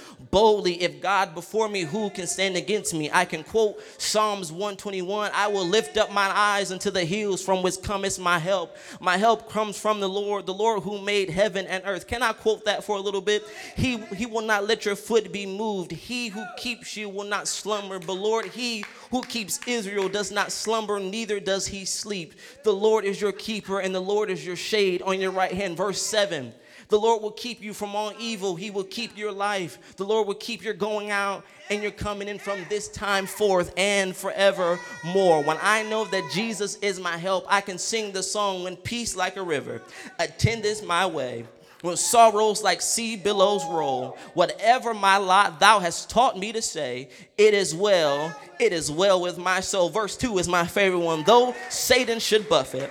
boldly, 0.59 0.81
if 0.81 1.01
God 1.01 1.33
before 1.33 1.69
me, 1.69 1.81
who 1.81 2.09
can 2.09 2.27
stand 2.27 2.57
against 2.57 2.93
me? 2.93 3.09
I 3.11 3.23
can 3.25 3.43
quote 3.43 3.81
Psalms 3.97 4.51
121 4.51 5.31
I 5.33 5.47
will 5.47 5.65
lift 5.65 5.97
up 5.97 6.11
my 6.11 6.29
eyes 6.35 6.71
unto 6.71 6.91
the 6.91 7.05
hills 7.05 7.41
from 7.41 7.63
which 7.63 7.81
cometh 7.81 8.19
my 8.19 8.39
help. 8.39 8.75
My 8.99 9.17
help 9.17 9.49
comes 9.49 9.79
from 9.79 9.99
the 9.99 10.09
Lord, 10.09 10.45
the 10.45 10.53
Lord 10.53 10.83
who 10.83 11.01
made 11.01 11.29
heaven 11.29 11.65
and 11.67 11.83
earth. 11.85 12.07
Can 12.07 12.21
I 12.21 12.33
quote 12.33 12.65
that 12.65 12.83
for 12.83 12.97
a 12.97 13.01
little 13.01 13.21
bit? 13.21 13.43
He, 13.75 13.97
he 14.15 14.25
will 14.25 14.41
not 14.41 14.67
let 14.67 14.85
your 14.85 14.95
foot 14.95 15.31
be 15.31 15.45
moved. 15.45 15.91
He 15.91 16.27
who 16.27 16.43
keeps 16.57 16.97
you 16.97 17.07
will 17.07 17.25
not 17.25 17.47
slumber. 17.47 17.99
But 17.99 18.13
Lord, 18.13 18.45
he 18.45 18.83
who 19.11 19.21
keeps 19.21 19.59
Israel 19.65 20.09
does 20.09 20.31
not 20.31 20.51
slumber, 20.51 20.99
neither 20.99 21.39
does 21.39 21.67
he 21.67 21.85
sleep. 21.85 22.33
The 22.63 22.73
Lord 22.73 23.05
is 23.05 23.21
your 23.21 23.31
keeper, 23.31 23.79
and 23.79 23.95
the 23.95 24.01
Lord 24.01 24.29
is 24.29 24.45
your 24.45 24.55
shade 24.55 25.01
on 25.03 25.21
your 25.21 25.31
right 25.31 25.53
hand. 25.53 25.77
Verse 25.77 26.01
7. 26.01 26.53
The 26.89 26.99
Lord 26.99 27.21
will 27.21 27.31
keep 27.31 27.61
you 27.61 27.73
from 27.73 27.95
all 27.95 28.13
evil. 28.19 28.55
He 28.55 28.71
will 28.71 28.83
keep 28.83 29.15
your 29.17 29.31
life. 29.31 29.95
The 29.95 30.05
Lord 30.05 30.27
will 30.27 30.35
keep 30.35 30.63
your 30.63 30.73
going 30.73 31.11
out 31.11 31.45
and 31.69 31.83
your 31.83 31.91
coming 31.91 32.27
in 32.27 32.39
from 32.39 32.65
this 32.67 32.87
time 32.87 33.27
forth 33.27 33.71
and 33.77 34.15
forevermore. 34.15 35.43
When 35.43 35.57
I 35.61 35.83
know 35.83 36.05
that 36.05 36.31
Jesus 36.33 36.77
is 36.77 36.99
my 36.99 37.15
help, 37.15 37.45
I 37.47 37.61
can 37.61 37.77
sing 37.77 38.11
the 38.11 38.23
song 38.23 38.63
when 38.63 38.75
peace 38.75 39.15
like 39.15 39.37
a 39.37 39.43
river 39.43 39.81
attendeth 40.17 40.83
my 40.83 41.05
way. 41.05 41.45
When 41.81 41.95
sorrows 41.95 42.61
like 42.61 42.81
sea 42.81 43.15
billows 43.15 43.63
roll, 43.65 44.17
whatever 44.33 44.93
my 44.93 45.15
lot 45.15 45.61
thou 45.61 45.79
hast 45.79 46.09
taught 46.09 46.37
me 46.37 46.51
to 46.51 46.61
say, 46.61 47.07
it 47.37 47.53
is 47.53 47.73
well, 47.73 48.35
it 48.59 48.73
is 48.73 48.91
well 48.91 49.21
with 49.21 49.37
my 49.37 49.61
soul. 49.61 49.89
Verse 49.89 50.17
2 50.17 50.39
is 50.39 50.47
my 50.49 50.65
favorite 50.65 50.99
one. 50.99 51.23
Though 51.23 51.55
Satan 51.69 52.19
should 52.19 52.49
buffet, 52.49 52.89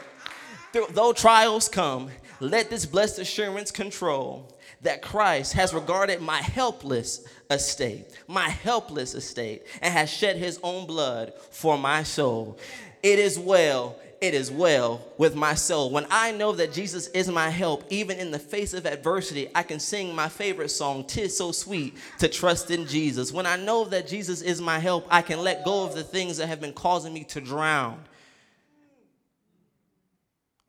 though 0.91 1.13
trials 1.13 1.69
come, 1.69 2.11
let 2.41 2.71
this 2.71 2.87
blessed 2.87 3.19
assurance 3.19 3.71
control 3.71 4.57
that 4.83 5.03
Christ 5.03 5.55
has 5.55 5.75
regarded 5.75 6.21
my 6.21 6.39
helpless 6.39 7.27
estate, 7.51 8.07
my 8.29 8.49
helpless 8.49 9.15
estate, 9.15 9.67
and 9.83 9.93
has 9.93 10.09
shed 10.09 10.37
his 10.37 10.61
own 10.63 10.87
blood 10.87 11.33
for 11.51 11.77
my 11.77 12.05
soul. 12.05 12.59
It 13.03 13.19
is 13.19 13.39
well, 13.39 13.97
it 14.21 14.35
is 14.35 14.53
well 14.53 15.05
with 15.17 15.35
my 15.35 15.55
soul. 15.55 15.91
When 15.91 16.07
I 16.11 16.31
know 16.31 16.53
that 16.53 16.73
Jesus 16.73 17.09
is 17.09 17.29
my 17.29 17.51
help, 17.51 17.85
even 17.91 18.19
in 18.19 18.31
the 18.31 18.39
face 18.39 18.73
of 18.73 18.87
adversity, 18.87 19.49
I 19.55 19.65
can 19.65 19.81
sing 19.81 20.15
my 20.15 20.29
favorite 20.29 20.71
song, 20.71 21.05
Tis 21.05 21.37
So 21.37 21.51
Sweet 21.51 21.97
to 22.19 22.29
Trust 22.29 22.71
in 22.71 22.87
Jesus. 22.87 23.33
When 23.33 23.47
I 23.47 23.57
know 23.57 23.85
that 23.87 24.07
Jesus 24.07 24.43
is 24.43 24.61
my 24.61 24.79
help, 24.79 25.07
I 25.11 25.23
can 25.23 25.41
let 25.41 25.65
go 25.65 25.85
of 25.85 25.95
the 25.95 26.05
things 26.05 26.37
that 26.37 26.47
have 26.47 26.61
been 26.61 26.73
causing 26.73 27.13
me 27.13 27.25
to 27.25 27.41
drown. 27.41 28.05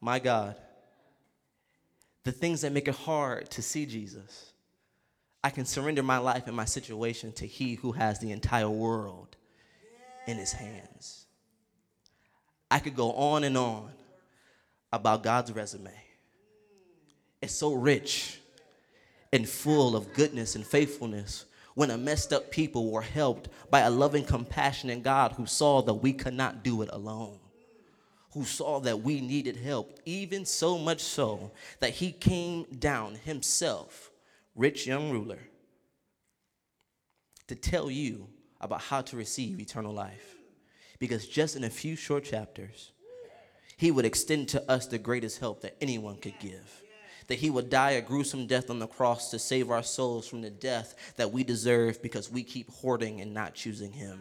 My 0.01 0.17
God 0.17 0.55
the 2.23 2.32
things 2.32 2.62
that 2.62 2.71
make 2.71 2.88
it 2.88 2.95
hard 2.95 3.49
to 3.51 3.62
see 3.62 3.86
Jesus. 3.86 4.53
I 5.43 5.49
can 5.49 5.65
surrender 5.65 6.03
my 6.03 6.17
life 6.17 6.47
and 6.47 6.55
my 6.55 6.65
situation 6.65 7.32
to 7.34 7.47
He 7.47 7.75
who 7.75 7.93
has 7.93 8.19
the 8.19 8.32
entire 8.32 8.69
world 8.69 9.38
in 10.27 10.38
His 10.38 10.51
hands. 10.51 11.25
I 12.69 12.79
could 12.79 12.95
go 12.95 13.13
on 13.13 13.43
and 13.43 13.58
on 13.58 13.91
about 14.91 15.23
God's 15.23 15.51
resume. 15.51 15.93
It's 17.41 17.53
so 17.53 17.73
rich 17.73 18.39
and 19.32 19.47
full 19.47 19.95
of 19.95 20.13
goodness 20.13 20.55
and 20.55 20.65
faithfulness 20.65 21.45
when 21.75 21.91
a 21.91 21.97
messed 21.97 22.34
up 22.34 22.51
people 22.51 22.91
were 22.91 23.01
helped 23.01 23.47
by 23.69 23.79
a 23.82 23.89
loving, 23.89 24.25
compassionate 24.25 25.03
God 25.03 25.34
who 25.34 25.45
saw 25.45 25.82
that 25.84 25.93
we 25.93 26.12
could 26.12 26.34
not 26.34 26.63
do 26.63 26.82
it 26.82 26.89
alone 26.91 27.38
who 28.34 28.44
saw 28.44 28.80
that 28.82 29.02
we 29.02 29.22
needed 29.22 29.56
help, 29.56 30.00
even 30.06 30.46
so 30.46 30.78
much 30.78 31.02
so 31.02 31.52
that 31.80 31.92
he 31.92 32.12
came 32.12 32.65
down 32.78 33.15
himself, 33.15 34.12
rich 34.56 34.86
young 34.86 35.12
ruler, 35.12 35.39
to 37.48 37.56
tell 37.56 37.89
you 37.89 38.28
about 38.62 38.82
how 38.82 39.02
to 39.02 39.18
receive 39.18 39.60
eternal 39.60 39.94
life. 39.94 40.36
Because 41.00 41.28
just 41.28 41.56
in 41.56 41.63
a 41.63 41.70
few 41.70 41.96
short 41.96 42.24
chapters, 42.24 42.92
he 43.78 43.89
would 43.89 44.06
extend 44.06 44.50
to 44.50 44.70
us 44.70 44.86
the 44.86 44.98
greatest 44.98 45.39
help 45.39 45.62
that 45.62 45.78
anyone 45.82 46.18
could 46.18 46.38
give. 46.39 46.84
That 47.28 47.39
he 47.39 47.50
would 47.50 47.70
die 47.70 47.92
a 47.92 48.02
gruesome 48.02 48.48
death 48.48 48.70
on 48.70 48.80
the 48.80 48.88
cross 48.88 49.32
to 49.32 49.39
save 49.39 49.72
our 49.72 49.84
souls 49.84 50.28
from 50.28 50.42
the 50.42 50.50
death 50.50 51.13
that 51.15 51.32
we 51.32 51.44
deserve 51.44 52.02
because 52.02 52.30
we 52.30 52.44
keep 52.44 52.70
hoarding 52.72 53.22
and 53.22 53.34
not 53.34 53.54
choosing 53.54 53.92
him 53.92 54.20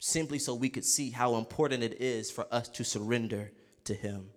simply 0.00 0.38
so 0.38 0.54
we 0.54 0.70
could 0.70 0.84
see 0.84 1.10
how 1.10 1.36
important 1.36 1.84
it 1.84 2.00
is 2.00 2.30
for 2.30 2.46
us 2.50 2.68
to 2.68 2.82
surrender 2.82 3.52
to 3.84 3.94
Him. 3.94 4.30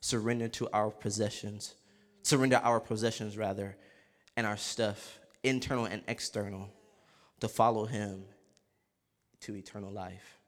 Surrender 0.00 0.48
to 0.48 0.70
our 0.72 0.90
possessions, 0.90 1.74
surrender 2.22 2.60
our 2.62 2.80
possessions 2.80 3.36
rather, 3.36 3.76
and 4.36 4.46
our 4.46 4.56
stuff, 4.56 5.18
internal 5.42 5.84
and 5.84 6.02
external, 6.08 6.70
to 7.40 7.48
follow 7.48 7.84
Him 7.84 8.22
to 9.40 9.56
eternal 9.56 9.92
life. 9.92 10.38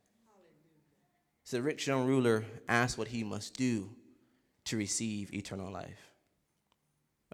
So 1.45 1.57
the 1.57 1.63
rich 1.63 1.87
young 1.87 2.07
ruler 2.07 2.45
asked 2.69 2.97
what 2.97 3.09
he 3.09 3.25
must 3.25 3.57
do 3.57 3.91
to 4.67 4.77
receive 4.77 5.35
eternal 5.35 5.73
life. 5.73 6.13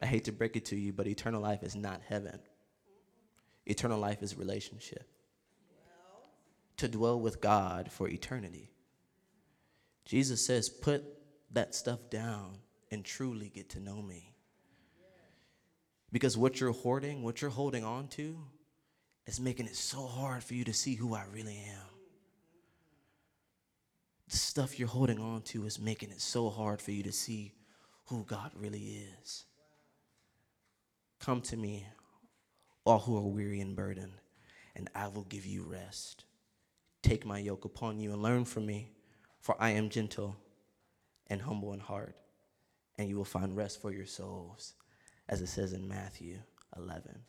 I 0.01 0.07
hate 0.07 0.25
to 0.25 0.33
break 0.33 0.57
it 0.57 0.65
to 0.67 0.77
you, 0.77 0.93
but 0.93 1.07
eternal 1.07 1.43
life 1.43 1.63
is 1.63 1.77
not 1.77 2.01
heaven. 2.09 2.39
Eternal 3.67 3.99
life 3.99 4.23
is 4.23 4.39
relationship 4.39 5.07
to 6.79 6.89
dwell 6.89 7.21
with 7.21 7.41
God 7.41 7.93
for 7.93 8.09
eternity. 8.09 8.71
Jesus 10.05 10.45
says, 10.45 10.69
put 10.69 11.05
that 11.53 11.75
stuff 11.75 12.11
down 12.11 12.59
and 12.91 13.05
truly 13.05 13.51
get 13.51 13.71
to 13.71 13.81
know 13.81 14.01
me. 14.01 14.35
Because 16.11 16.37
what 16.39 16.59
you're 16.61 16.73
hoarding, 16.73 17.23
what 17.23 17.43
you're 17.43 17.51
holding 17.51 17.85
on 17.85 18.09
to, 18.09 18.39
is 19.27 19.39
making 19.39 19.67
it 19.67 19.77
so 19.77 20.07
hard 20.07 20.43
for 20.43 20.55
you 20.55 20.65
to 20.65 20.73
see 20.73 20.95
who 20.95 21.15
I 21.15 21.25
really 21.35 21.63
am. 21.69 21.85
The 24.29 24.37
stuff 24.37 24.79
you're 24.79 24.89
holding 24.89 25.19
on 25.19 25.43
to 25.43 25.67
is 25.67 25.79
making 25.79 26.11
it 26.11 26.21
so 26.21 26.49
hard 26.49 26.81
for 26.81 26.93
you 26.93 27.03
to 27.03 27.13
see 27.13 27.53
who 28.07 28.25
God 28.25 28.53
really 28.55 29.05
is. 29.21 29.45
Come 31.21 31.43
to 31.43 31.57
me, 31.57 31.87
all 32.85 33.01
who 33.01 33.17
are 33.19 33.29
weary 33.29 33.61
and 33.61 33.77
burdened, 33.77 34.21
and 34.75 34.89
I 34.95 35.09
will 35.09 35.25
give 35.25 35.45
you 35.45 35.65
rest. 35.65 36.25
Take 37.03 37.25
my 37.25 37.39
yoke 37.39 37.65
upon 37.65 38.01
you 38.01 38.13
and 38.13 38.23
learn 38.23 38.45
from 38.45 38.67
me, 38.67 38.91
for 39.41 39.57
I 39.61 39.71
am 39.71 39.89
gentle 39.89 40.37
and 41.29 41.41
humble 41.41 41.73
in 41.73 41.81
heart, 41.81 42.17
and 42.99 43.09
you 43.09 43.17
will 43.17 43.25
find 43.25 43.57
rest 43.57 43.81
for 43.81 43.93
your 43.93 44.07
souls, 44.07 44.75
as 45.29 45.41
it 45.41 45.49
says 45.49 45.73
in 45.73 45.87
Matthew 45.87 46.39
11. 46.77 47.21